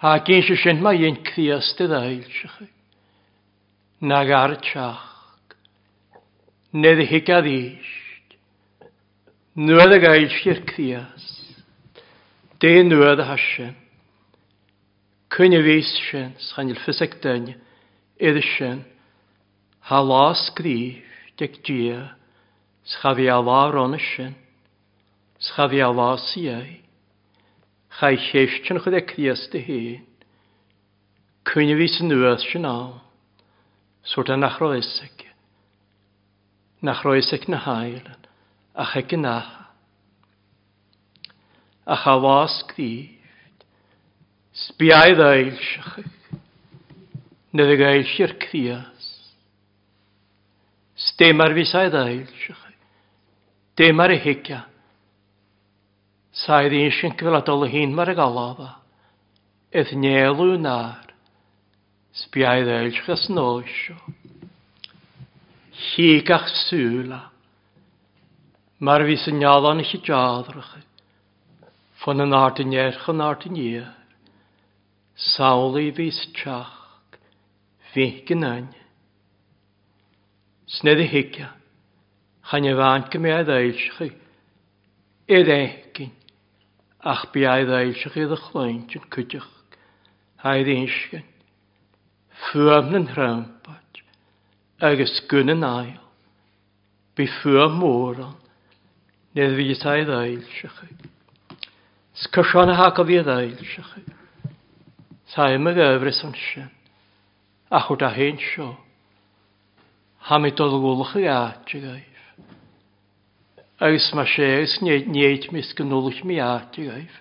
Há 0.00 0.16
cén 0.24 0.42
se 0.48 0.56
sin 0.56 0.80
mai 0.80 0.96
dhéon 0.96 1.20
críasta 1.28 1.84
éilteach 2.08 2.72
na 4.00 4.24
gar 4.24 4.56
teach, 4.60 5.00
ned 6.72 6.98
i 7.04 7.06
hicad 7.08 7.46
íst, 7.48 8.36
nuad 9.56 9.92
a 9.92 9.98
gailsir 10.00 10.64
crías, 10.64 11.24
dé 12.60 12.82
nuad 12.82 13.20
a 13.20 13.32
hasin. 13.32 13.83
Cwyn 15.34 15.50
i 15.50 15.58
fys 15.66 15.88
sy'n 15.98 16.28
sganil 16.38 16.76
ffysig 16.78 17.16
dyn, 17.24 17.48
idd 18.22 18.36
sy'n, 18.52 18.84
ha 19.88 19.98
las 20.06 20.44
gri, 20.54 21.02
deg 21.40 21.56
dia, 21.66 22.12
schafi 22.86 23.26
a 23.26 23.40
la 23.42 23.64
ron 23.74 23.96
sy'n, 23.98 24.36
schafi 25.42 25.80
a 25.82 25.88
la 25.90 26.12
si 26.22 26.44
ei, 26.46 26.76
chai 27.98 28.14
lleis 28.28 28.60
sy'n 28.60 28.78
chyd 28.84 28.94
e 28.94 29.00
crias 29.10 29.42
dy 29.50 29.64
hyn, 29.66 30.04
cwyn 31.50 31.74
i 31.74 31.80
fys 31.82 31.98
yn 32.04 32.14
nŵas 32.14 32.46
sy'n 32.52 32.70
awn, 32.70 33.02
sort 34.06 34.30
a 34.30 34.38
nach 34.38 34.60
roesig, 34.62 35.26
nach 36.86 37.02
roesig 37.02 37.48
na 37.50 37.58
hael, 37.66 38.06
a 38.78 38.86
chegyn 38.92 39.26
a, 39.26 39.36
a 41.90 41.98
cha 42.06 42.14
las 42.22 42.62
gri, 42.70 43.13
Sbiaidd 44.54 45.18
ail 45.18 45.48
siachach, 45.58 46.04
nid 47.58 47.70
y 47.72 47.78
gael 47.80 48.04
Stemar 48.06 48.36
cthias. 48.38 49.06
Stem 50.94 51.42
ar 51.42 51.56
fisaidd 51.56 51.96
ail 51.98 52.20
siachach, 52.30 52.76
dem 53.74 54.02
ar 54.04 54.14
y 54.14 54.18
hicia. 54.22 54.60
Saedd 56.38 56.76
un 56.78 56.94
sy'n 56.94 57.16
cyfladol 57.18 57.66
y 57.66 57.72
hun 57.72 57.96
mar 57.98 58.12
y 58.12 58.14
galafa, 58.14 58.68
eith 59.74 59.90
nielw 59.98 60.54
nar, 60.62 61.10
sbiaidd 62.22 62.70
ail 62.76 62.94
nosio. 62.94 63.18
snosio. 63.24 63.98
Higach 65.74 66.46
sŵla, 66.68 67.20
mar 68.78 69.02
fi 69.02 69.18
sy'n 69.18 69.42
ialan 69.42 69.82
eich 69.82 69.98
i 69.98 70.02
jadrach, 70.06 70.78
fan 72.06 72.22
yn 72.22 72.38
art 72.38 72.62
yn 72.62 72.78
erch 72.86 73.10
yn 73.10 73.26
art 73.32 73.50
yn. 73.50 73.90
Sawl 75.14 75.76
i 75.78 75.90
fys 75.94 76.16
trach, 76.34 76.72
fi'n 77.94 78.42
an. 78.42 78.66
Snedd 80.66 81.04
i 81.04 81.06
higia, 81.06 81.52
chan 82.50 82.66
y 82.66 82.72
fan 82.74 83.04
gymryd 83.12 83.52
eilschi, 83.54 84.08
i'r 85.30 85.50
egin, 85.54 86.10
ach 87.06 87.28
bu 87.30 87.44
aedd 87.46 87.70
eilschi 87.76 88.10
iddo 88.24 88.40
chlwynt 88.48 88.96
yn 88.98 89.06
cydioch, 89.14 89.46
haid 90.42 90.72
einsgyn, 90.74 91.28
ffwm 92.48 92.90
yn 92.98 93.06
rhampad, 93.14 94.02
agos 94.82 95.14
gwn 95.30 95.54
yn 95.54 95.62
ail, 95.68 96.02
bu 97.14 97.28
ffwm 97.36 97.78
môron, 97.84 98.34
nid 99.38 99.54
fys 99.62 99.86
aedd 99.94 100.10
eilschi. 100.18 100.74
Sgysion 102.24 102.74
hag 102.74 102.98
o 102.98 103.06
fi 103.06 103.22
aedd. 103.22 103.64
Taim 105.34 105.66
y 105.66 105.74
yfrys 105.74 106.20
yn 106.22 106.34
sy'n. 106.38 106.68
A 107.74 107.80
chwyd 107.82 108.04
a 108.06 108.10
hyn 108.14 108.36
sio. 108.38 108.68
Ham 110.28 110.44
i 110.46 110.52
dod 110.54 110.70
dolgwlwch 110.70 111.16
ag 111.18 111.24
aat 111.32 111.72
ag 111.74 111.82
gaif. 111.82 112.20
Agus 113.82 114.06
ma 114.14 114.22
sé 114.30 114.46
agus 114.60 114.76
neit 115.10 115.48
mis 115.50 115.72
gynwlwch 115.74 116.20
mi 116.22 116.38
aat 116.38 116.78
ag 116.78 116.92
aif. 117.00 117.16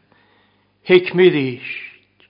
Hic 0.85 1.09
mi 1.17 1.25
ddysg. 1.33 2.27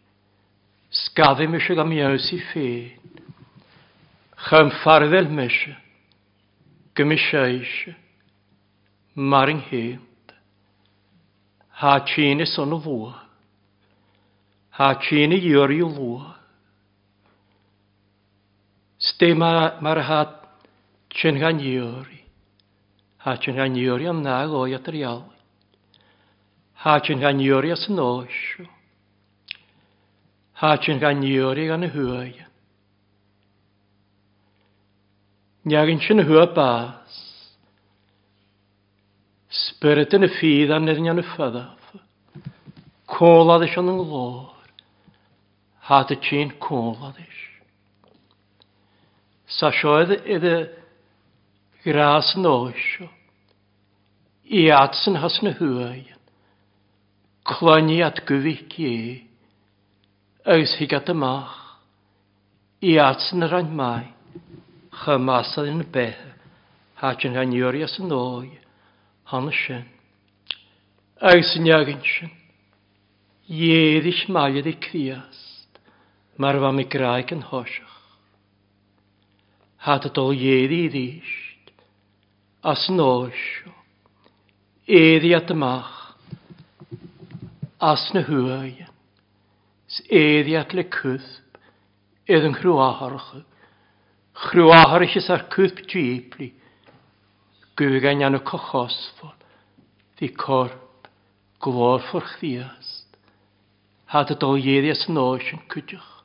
Sgaddi 1.03 1.49
mi 1.51 1.59
sy'n 1.59 1.83
am 1.83 1.91
i 2.31 2.39
ffein. 2.47 3.19
Chym 4.47 4.71
ffarddel 4.79 5.27
mi 5.27 5.49
sy'n. 5.51 5.75
Gymys 6.95 7.27
eisiau. 7.27 7.97
Mar 9.19 9.51
yng 9.51 9.59
hynt. 9.67 10.31
Ha 11.83 11.99
tîn 12.07 12.39
is 12.47 12.55
o'n 12.57 12.71
o 12.71 12.79
fwyd. 12.79 13.22
Ha 14.77 14.95
chini 14.99 15.37
i 15.37 15.53
lwa. 15.53 16.35
Ste 18.97 19.33
ma 19.35 19.77
mar 19.81 19.99
ha 19.99 20.19
chen 21.09 21.37
gan 21.37 21.59
yori. 21.59 22.23
Ha 23.17 23.37
chen 23.37 23.55
gan 23.55 23.75
yori 23.75 24.07
am 24.07 24.23
na 24.23 24.47
go 24.47 24.65
ya 24.65 24.79
trial. 24.79 25.31
Ha 26.73 26.99
chen 26.99 27.19
gan 27.19 27.39
yori 27.39 27.71
as 27.71 27.87
nosh. 27.87 28.65
Ha 30.53 30.77
chen 30.77 30.99
gan 30.99 31.21
yori 31.21 31.67
gan 31.67 31.83
huya. 31.83 32.47
Nyagin 35.65 35.99
chen 35.99 36.17
huya 36.17 36.47
pas. 36.55 37.13
Spirit 39.49 40.15
yn 40.17 40.25
y 40.25 40.31
ffydd 40.33 40.73
a'n 40.73 40.87
nyrnion 40.87 41.21
y 41.21 41.27
ffyddaf. 41.27 41.93
Cola 43.05 43.59
ddysio 43.61 43.83
yn 43.85 43.93
nglo 43.99 44.52
had 45.83 46.11
y 46.11 46.17
tîn 46.23 46.53
cwlad 46.63 47.17
ys. 47.19 47.39
Sa 49.51 49.71
sioedd 49.75 50.15
iddo 50.23 50.53
er 50.55 50.69
gras 51.83 52.33
noesio. 52.39 53.09
I 54.47 54.69
atsyn 54.71 55.19
has 55.19 55.41
na 55.43 55.51
hwaian. 55.59 56.21
Cloni 57.43 57.99
at 58.03 58.23
gyfich 58.27 58.79
i. 58.79 58.95
Ys 60.47 60.77
hi 60.79 60.87
gat 60.87 61.11
y 61.11 61.15
mach. 61.19 61.59
I 62.79 62.95
atsyn 63.03 63.43
yr 63.43 63.59
an 63.59 63.75
mai. 63.75 64.07
Chymasad 65.03 65.67
yn 65.67 65.83
y 65.83 65.89
beth. 65.91 66.23
Hach 67.03 67.27
yn 67.27 67.35
haniori 67.35 67.83
as 67.83 67.99
yn 67.99 68.15
oi. 68.15 68.53
Han 69.31 69.51
y 69.51 69.57
sien. 69.65 69.87
Ys 71.19 71.57
yn 71.59 71.67
iagyn 71.67 72.03
sien. 72.07 72.31
Ieddill 73.51 74.29
maedd 74.31 74.71
i 74.71 74.79
crias 74.79 75.42
mar 76.37 76.57
fa 76.57 76.71
mi 76.73 76.85
graig 76.89 77.31
yn 77.35 77.43
thoiseach. 77.45 77.97
Had 79.85 80.07
y 80.07 80.11
dol 80.15 80.33
ieddi 80.33 80.79
i 80.85 80.89
ríist, 80.89 81.73
as 82.63 82.87
an 82.89 83.01
óisio, 83.03 83.73
éadí 84.87 85.33
at 85.37 85.51
amach, 85.53 86.15
as 87.83 88.05
na 88.15 88.23
huain, 88.25 88.89
s 89.91 90.01
éadí 90.09 90.55
at 90.57 90.73
le 90.73 90.87
cwthb, 90.87 91.59
edd 92.25 92.47
yn 92.47 92.57
chrwáharcha, 92.57 93.43
chrwáharchis 94.47 95.29
ar 95.29 95.45
cwthb 95.53 95.85
dwípli, 95.91 96.49
gwgan 97.77 98.23
anna 98.25 98.39
cochosfol, 98.39 99.35
ddi 100.17 100.31
corp, 100.33 101.11
glor 101.61 102.01
ffwrch 102.09 102.39
ddiast, 102.39 103.21
had 104.15 104.33
y 104.33 104.39
dol 104.39 104.57
ieddi 104.57 104.95
as 104.95 105.05
an 105.11 105.21
óisio 105.21 105.59
yn 105.59 105.67
cwdioch 105.69 106.22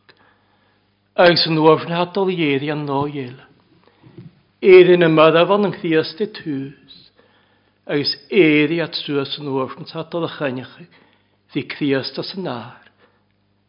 ag 1.19 1.35
sy'n 1.41 1.59
wafna 1.59 2.05
adol 2.05 2.31
ieddi 2.31 2.71
an 2.71 2.85
no 2.87 3.03
iel. 3.11 3.37
Eddyn 4.63 5.07
y 5.07 5.11
maddafon 5.11 5.67
yn 5.69 5.75
chdiast 5.75 6.23
i 6.23 6.29
tŵs, 6.39 6.97
agus 7.91 8.15
éri 8.31 8.81
at 8.85 8.99
suas 8.99 9.37
an 9.41 9.51
uafn 9.51 9.89
sa 9.91 10.05
dal 10.07 10.29
a 10.29 10.31
chaniach 10.31 10.77
ddi 11.51 11.65
criast 11.75 12.19
as 12.23 12.35
an 12.39 12.47
ar. 12.53 12.85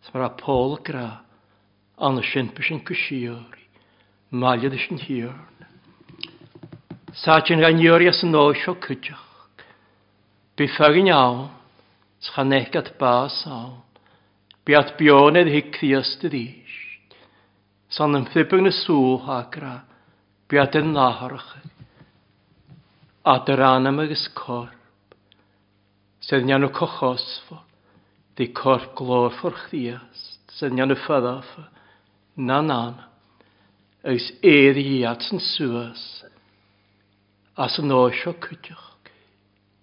Sa 0.06 0.14
mar 0.14 0.28
a 0.28 0.32
pól 0.38 0.78
gra 0.86 1.22
an 1.98 2.22
a 2.22 2.24
sin 2.24 2.54
pe 2.54 2.64
sin 2.64 2.84
cwsiori 2.86 3.66
maliad 4.32 4.78
is 4.78 4.86
yn 4.94 5.02
hiorn. 5.02 5.66
Sa 7.14 7.42
tin 7.42 7.62
ganiori 7.66 8.08
as 8.08 8.22
yn 8.24 8.38
oes 8.38 8.62
o 8.70 8.76
cydioch. 8.78 9.26
Bi 10.56 10.68
ffagin 10.70 11.10
iawn. 11.10 11.50
sa 12.20 12.44
chanech 12.44 12.76
at 12.76 12.98
bas 13.00 13.48
awn 13.48 13.80
bi 14.66 14.76
at 14.76 14.98
bion 15.00 15.40
hi 15.40 15.62
criast 15.72 16.24
yd 16.28 16.36
eich 16.36 16.89
san 17.90 18.18
yn 18.18 18.28
ffibwg 18.30 18.64
na 18.64 18.72
sŵch 18.74 19.28
agra, 19.34 19.74
biad 20.50 20.78
yn 20.80 20.94
láharach, 20.98 21.52
a 23.26 23.36
dyr 23.46 23.64
anam 23.66 24.02
agos 24.04 24.28
corp, 24.38 25.16
sydd 26.26 26.46
nian 26.46 26.68
o 26.68 26.70
cochosfo, 26.74 27.62
di 28.38 28.52
corp 28.56 28.94
glor 28.98 29.34
ffwrch 29.40 29.66
ddiast, 29.72 30.54
sydd 30.58 30.78
nian 30.78 30.94
o 30.94 30.98
ffyddaf, 31.02 31.50
na 32.38 32.62
nan, 32.66 33.00
ys 34.08 34.30
edd 34.46 34.78
i 34.80 35.02
at 35.10 35.26
sy'n 35.26 35.42
sŵas, 35.44 36.06
as 37.60 37.82
yn 37.82 37.92
oesio 37.92 38.38
cydioch, 38.46 38.86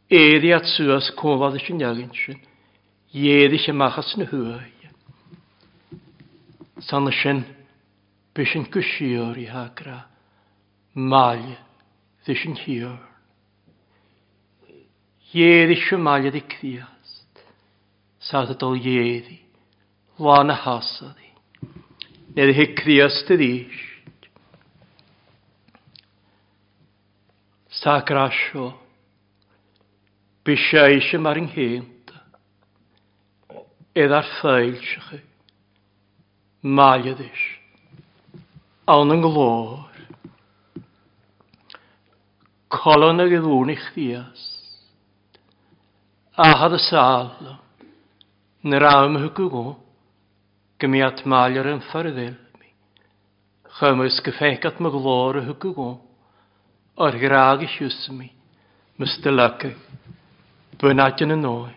Edd 0.06 0.44
i 0.46 0.52
at 0.54 0.68
sŵas 0.70 1.08
cwmfad 1.18 1.56
ysyn 1.58 1.80
iagyn 1.82 2.12
sy'n, 2.14 2.38
iedd 3.10 3.54
i 3.56 3.58
sy'n 3.58 3.74
machas 3.74 4.12
yn 4.14 4.28
hwyau. 4.30 4.92
San 6.86 7.10
ysyn, 7.10 7.40
bys 8.36 8.52
yn 8.58 8.66
gysio'r 8.72 9.38
i 9.40 9.46
hagra. 9.48 10.02
Mal, 10.92 11.42
ddysyn 12.26 12.56
hiwr. 12.60 12.98
Ieddi 15.36 15.76
sy'n 15.82 16.00
mal 16.04 16.24
ydi 16.28 16.42
cdiast. 16.52 17.42
Sa'n 18.28 18.52
dod 18.52 18.76
ieddi. 18.80 19.40
Lwan 20.20 20.52
y 20.52 20.56
hasadi. 20.56 21.30
Nid 22.36 22.52
hi 22.56 22.66
cdiast 22.76 23.32
ydi 23.32 23.50
ddysg. 23.66 24.30
Sa 27.80 27.98
grasio. 28.08 28.70
Bysio 30.44 30.86
eisiau 30.88 31.20
mar 31.24 31.40
yng 31.40 31.52
hynta. 31.52 32.22
Edda'r 33.96 34.32
ffeil 34.38 34.80
sy'ch 34.80 35.10
chi. 35.10 35.20
Mal 36.76 37.04
ydi 37.12 37.28
awn 38.86 39.10
yn 39.10 39.22
glor. 39.24 39.82
Colon 42.70 43.22
ag 43.24 43.32
iddwn 43.34 43.72
i'ch 43.74 43.86
ddias. 43.96 44.44
Ahad 46.38 46.76
y 46.76 46.80
sal, 46.84 47.32
nyr 48.62 48.86
am 48.86 49.16
hwgw 49.18 49.48
go, 49.50 49.64
gymiat 50.78 51.24
maler 51.26 51.66
yn 51.72 51.82
ffyrddil 51.88 52.36
mi. 52.60 52.70
Chymys 53.78 54.20
gyffegat 54.22 54.78
my 54.78 54.92
glor 54.94 55.40
y 55.40 55.46
hwgw 55.48 55.72
go, 55.74 55.88
o'r 57.02 57.18
graag 57.22 57.64
i 57.66 57.70
siws 57.72 58.04
mi, 58.14 58.28
Mr. 59.02 59.32
Lucky, 59.34 59.72
bynad 60.78 61.24
yn 61.26 61.34
y 61.34 61.40
noi. 61.40 61.72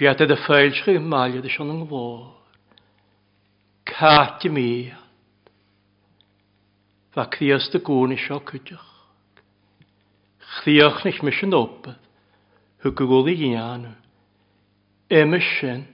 Biad 0.00 0.24
edd 0.24 0.32
y 0.32 0.40
ffeil 0.46 0.72
chi 0.80 0.96
maelio'r 1.02 1.52
sy'n 1.52 1.74
yn 1.74 1.84
glor. 1.90 2.43
Caati 3.84 4.48
mi. 4.48 4.92
Fa 7.14 7.28
cdias 7.30 7.68
dy 7.70 7.78
gŵn 7.84 8.14
i 8.16 8.18
sio 8.18 8.40
cydioch. 8.48 8.90
Chdiach 10.54 11.02
nech 11.04 11.20
mis 11.26 11.42
yn 11.44 11.56
opad. 11.56 12.00
Hw 12.80 12.92
gygol 12.96 13.28
i 13.32 13.34
gianw. 13.38 13.92
Emys 15.12 15.50
yn. 15.68 15.84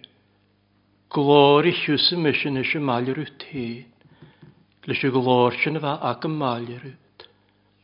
Glor 1.11 1.67
i 1.67 1.75
chws 1.75 2.13
y 2.15 2.21
mis 2.23 2.45
yn 2.47 2.63
eisiau 2.63 2.87
malio'r 2.87 3.19
wyt 3.25 3.47
hyn. 3.51 3.89
Lys 4.87 5.03
y 5.05 5.11
glor 5.13 5.59
sy'n 5.59 5.81
fa 5.83 5.97
ac 6.13 6.25
yn 6.29 6.39
malio'r 6.39 6.87
wyt. 6.87 7.27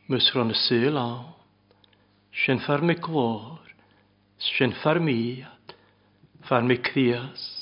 Mys 0.07 0.31
rhan 0.31 0.55
y 0.55 0.57
syl 0.63 0.97
awn. 1.01 1.27
Sy'n 2.45 2.63
ffarmi 2.63 2.95
glor. 3.03 3.59
Sy'n 4.39 4.75
ffarmiad. 4.79 5.75
Ffarmi 6.47 6.79
cdias 6.87 7.56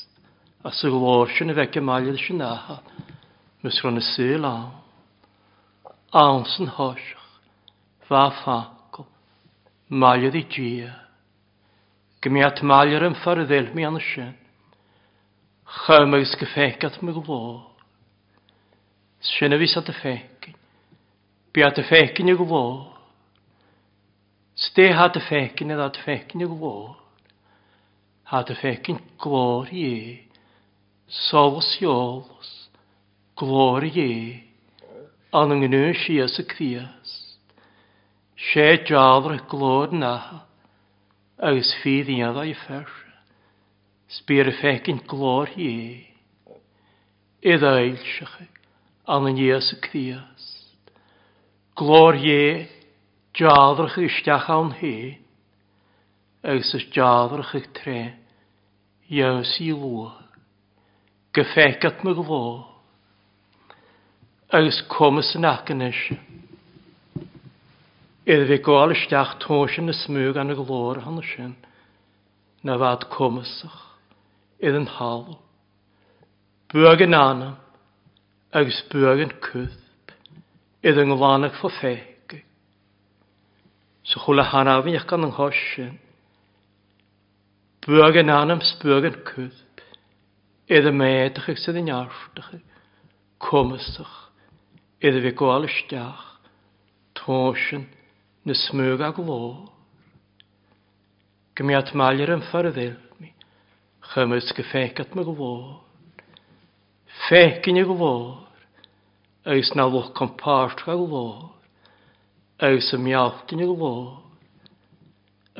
a 0.66 0.72
y 0.74 0.90
glor 0.90 1.30
sy'n 1.30 1.54
y 1.54 1.56
fegau 1.60 1.84
maelid 1.86 2.18
sy'n 2.18 2.42
aha, 2.42 2.80
mys 3.62 3.78
rhan 3.84 4.02
y 4.02 4.04
syl 4.08 4.48
awn. 4.50 4.72
Awn 6.10 6.48
sy'n 6.50 6.72
hosiach, 6.74 7.28
fa 8.10 8.24
ffacol, 8.40 9.06
maelid 9.94 10.40
i 10.40 10.42
gia. 10.50 10.90
Gymiat 12.26 12.64
maelid 12.66 13.06
yn 13.06 13.20
ffarddel 13.22 13.70
mi 13.78 13.86
anna 13.86 14.02
sy'n, 14.02 14.34
chymys 15.86 16.34
gyffegat 16.42 16.98
mi 17.06 17.14
glor. 17.14 17.62
Sy'n 19.22 19.54
y 19.54 19.62
fus 19.62 19.78
at 19.78 19.94
y 19.94 19.98
ffegin. 20.02 20.60
biat 21.54 21.78
y 21.78 21.86
ffegin 21.86 22.34
i 22.34 22.36
glor. 22.36 22.90
Ste 24.58 24.90
had 24.98 25.16
y 25.16 25.22
ffegin 25.30 25.72
i 25.72 25.78
ddad 25.78 26.02
ffegin 26.02 26.42
i 26.42 26.50
glor. 26.50 26.96
Had 28.34 28.50
y 28.50 28.58
ffegin 28.58 29.04
glor 29.22 29.70
i 29.70 29.90
e. 29.94 30.06
Solus 31.08 31.78
i 31.82 31.86
e, 34.02 34.44
an 35.32 35.52
yng 35.54 35.62
Ngynwysias 35.62 36.40
y 36.42 36.46
Criast. 36.50 37.38
Se 38.36 38.66
jadr 38.90 39.36
y 39.36 39.40
glod 39.52 39.94
na, 39.94 40.46
agus 41.38 41.76
ffydd 41.82 42.10
i 42.10 42.22
addau 42.26 42.56
ffer, 42.58 42.90
Sbir 44.16 44.50
y 44.50 44.56
ffegyn 44.58 45.04
glor 45.06 45.50
ie. 45.58 46.08
Iddo 47.46 47.76
eilsach 47.78 48.36
an 49.06 49.30
yn 49.30 49.42
ies 49.46 49.72
y 49.76 49.80
Criast. 49.86 50.92
Glor 51.78 52.18
ie, 52.18 52.66
jadrach 53.38 54.00
ysdiach 54.02 54.50
awn 54.50 54.74
he, 54.82 55.20
agus 56.42 56.74
ys 56.74 56.90
jadrach 56.96 57.54
eich 57.58 57.70
tre, 57.78 58.16
iaws 59.10 59.58
i 59.62 59.74
lwad 59.76 60.25
gefeicat 61.36 62.04
me 62.04 62.14
gvo, 62.16 62.42
agus 64.56 64.82
komas 64.90 65.34
yn 65.36 65.48
acanis. 65.50 66.00
Idd 68.26 68.46
fi 68.50 68.58
gwael 68.66 68.96
ysdach 68.96 69.36
tonsyn 69.44 69.92
y 69.92 69.96
smwg 70.00 70.40
an 70.42 70.54
y 70.54 70.58
glor 70.58 71.02
hann 71.04 71.20
ysyn, 71.22 71.54
na 72.66 72.78
fad 72.82 73.06
komasach, 73.14 73.82
idd 74.64 74.78
yn 74.80 74.88
halw. 74.96 75.36
Bwag 76.74 77.04
yn 77.06 77.18
anam, 77.18 77.60
agus 78.56 78.80
bwag 78.94 79.26
yn 79.28 79.36
cwthb, 79.44 80.16
idd 80.86 81.04
yng 81.04 81.12
nglanach 81.14 81.60
fo 81.60 81.70
feig. 81.82 82.40
So 84.06 84.22
chwla 84.24 84.48
hanaf 84.54 84.88
yn 84.88 84.96
eich 84.96 85.06
gan 85.10 85.26
yng 85.28 85.36
nghosyn, 85.36 85.94
bwag 87.86 88.24
yn 88.24 88.34
anam, 88.34 88.64
sbwag 88.64 89.12
yn 89.12 89.22
cwthb, 89.28 89.65
Iddo 90.66 90.90
méidach 90.90 91.46
ag 91.52 91.60
sydd 91.62 91.78
yn 91.78 91.92
iarftach, 91.92 92.48
cwmysach, 93.46 94.16
iddo 94.98 95.22
fi 95.22 95.32
gwael 95.38 95.68
ysdiach, 95.68 96.24
Tosyn 97.16 97.86
na 98.46 98.56
smwg 98.58 99.04
ag 99.06 99.20
glór. 99.20 99.68
Gymiad 101.56 101.94
malir 101.94 102.34
yn 102.34 102.42
ffyrddil 102.50 102.98
mi, 103.22 103.30
chymys 104.10 104.50
gyffecat 104.58 105.14
my 105.14 105.28
glór. 105.30 105.80
Fecyn 107.28 107.78
i 107.80 107.86
glór, 107.86 108.42
eis 109.46 109.70
na 109.78 109.86
lwch 109.86 110.12
compart 110.18 110.82
a 110.90 110.98
glór, 110.98 111.52
eis 112.66 112.90
y 112.90 113.04
miawtyn 113.06 113.62
i 113.62 113.70
glór, 113.70 114.16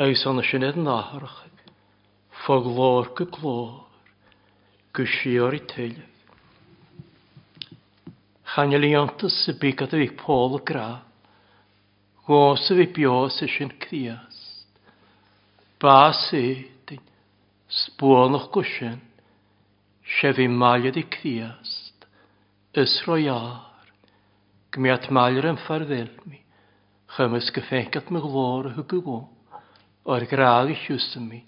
eis 0.02 0.26
ond 0.26 0.42
y 0.42 0.50
syniad 0.50 0.82
yn 0.82 0.90
aharach, 0.90 1.44
ffoglór 2.42 3.14
gy 3.14 3.30
glór 3.38 3.85
gysio'r 4.96 5.58
i 5.58 5.64
teulu. 5.70 6.06
Chaneliantas 8.56 9.42
y 9.52 9.56
bigad 9.60 9.94
y 9.98 10.06
fi 10.06 10.14
pôl 10.22 10.56
y 10.60 10.62
gra, 10.68 10.90
gos 12.28 12.70
y 12.72 12.78
fi 12.80 12.88
bios 12.96 13.42
y 13.44 13.50
sy'n 13.52 13.74
crias. 13.84 14.40
Bas 15.82 16.22
y 16.34 16.46
dyn 16.88 17.04
sbwon 17.68 18.38
o'ch 18.40 18.48
gwsyn, 18.56 19.02
sef 20.18 20.40
i 20.40 20.48
maliad 20.48 20.98
i 20.98 21.04
criast, 21.12 22.08
ysroi 22.78 23.28
ar, 23.34 23.90
gmiat 24.76 25.10
maliad 25.14 25.50
yn 25.52 25.62
ffarddel 25.66 26.12
mi, 26.30 26.40
chymys 27.18 27.52
gyffengat 27.56 28.12
my 28.14 28.24
glor 28.24 28.72
y 28.72 28.76
hwgwgo, 28.78 29.22
o'r 30.06 30.28
graag 30.32 30.72
i 30.74 30.80
siws 30.86 31.12
mi, 31.20 31.42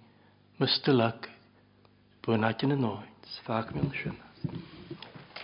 mystylag, 0.59 1.29
bwynad 2.25 2.67
yn 2.67 2.75
y 2.75 2.81
noen. 2.81 3.16
Sfag 3.35 3.73
mewn 3.75 3.91
sy'n. 3.99 4.15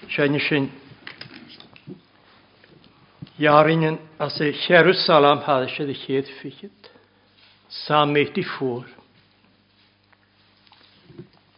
Sian 0.08 0.40
sy'n 0.40 0.72
Jarinen 3.38 4.00
as 4.20 4.40
y 4.40 4.54
Jerusalem 4.68 5.40
hade 5.40 5.70
sig 5.70 5.88
det 5.88 5.98
helt 6.08 6.28
fiket. 6.28 6.92
Samet 7.70 8.38
i 8.38 8.44
ffwr. 8.44 8.86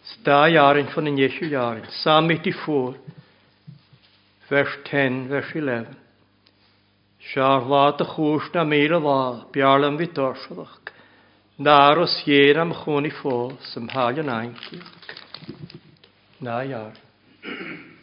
Sta 0.04 0.50
jaren 0.50 0.88
från 0.88 1.08
en 1.08 1.18
Jesu 1.18 1.46
jaren. 1.46 1.86
Samet 1.90 2.48
i 2.48 2.54
ffwr. 2.54 2.94
Vers 4.50 4.78
10, 4.86 5.28
vers 5.28 5.56
11. 5.56 5.86
Charlata 7.20 8.06
khusna 8.06 8.64
mera 8.64 9.00
va 9.00 9.46
bjarlam 9.54 9.98
vi 9.98 10.08
torshvak. 10.08 10.94
Naros 11.58 12.24
jeram 12.26 12.74
khoni 12.74 13.12
fo 13.12 13.52
som 13.62 13.90
haljan 13.90 14.30
anki. 14.30 14.80
iknaya. 16.46 16.94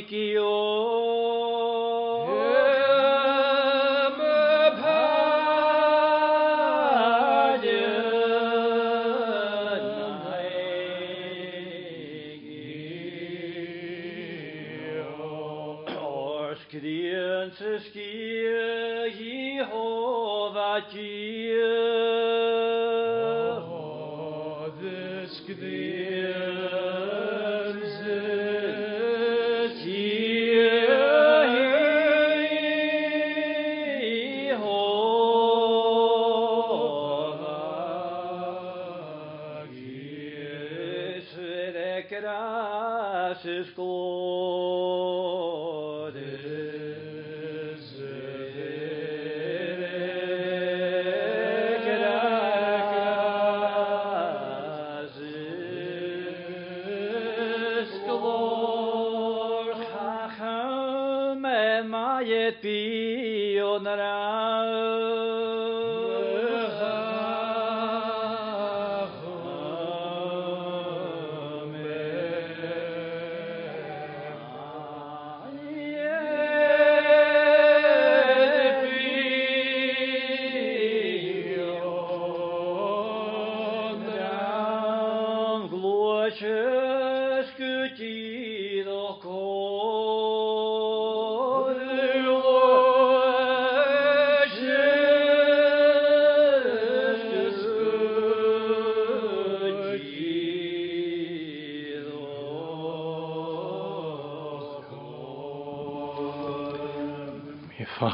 make 0.00 0.12
you 0.12 0.49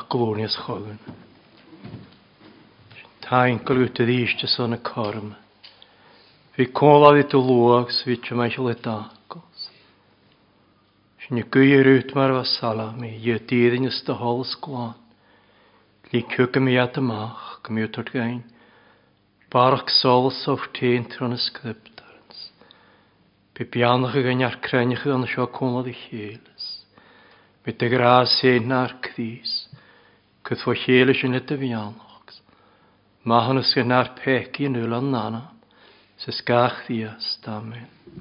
glónias 0.08 0.56
chogan. 0.56 0.98
Táin 3.20 3.58
glúta 3.58 4.04
díiste 4.04 4.46
son 4.46 4.74
y 4.74 4.78
corm. 4.78 5.34
Bhí 6.56 6.66
cóláí 6.72 7.24
tú 7.24 7.38
luachs 7.42 8.04
ví 8.06 8.16
te 8.16 8.34
meisi 8.34 8.60
le 8.62 8.74
dácos. 8.74 9.70
Sin 11.20 11.42
guir 11.50 11.86
út 11.98 12.14
mar 12.14 12.32
bh 12.32 12.46
sala 12.46 12.92
mí 12.92 13.18
dhé 13.18 13.38
tíidirine 13.38 13.90
do 14.06 14.14
cwg 14.14 14.60
gláán. 14.62 14.94
Lí 16.12 16.22
cuca 16.22 16.60
mí 16.60 16.72
gym 16.72 17.08
go 17.08 17.70
miútar 17.74 18.06
gain, 18.12 18.44
Barach 19.50 19.88
sol 19.90 20.30
solas 20.30 20.68
tîn 20.74 21.08
tron 21.08 21.32
y 21.32 21.38
sgriptarns. 21.38 22.38
Bi 23.54 23.64
bianach 23.64 24.16
a 24.16 24.20
gannear 24.20 24.60
creniach 24.60 25.06
an 25.06 25.26
seo 25.26 25.46
cóla 25.46 25.86
i 25.88 25.94
chélas. 25.94 26.84
Mit 27.64 27.78
de 27.78 27.88
grás 27.88 28.42
énar 28.44 29.00
crís. 29.00 29.55
Cyd 30.46 30.62
fwy 30.62 30.78
chéle 30.78 31.14
sy'n 31.16 31.34
hyd 31.34 31.50
y 31.50 31.58
fianlogs. 31.64 32.40
Mahan 33.26 33.58
ysgyn 33.64 33.94
ar 33.96 34.12
peci 34.20 34.68
yn 34.68 34.78
yw'n 34.78 35.10
nana. 35.10 35.42
Sys 36.22 36.38
gach 36.46 36.84
ddias, 36.86 37.34
amen. 37.50 37.95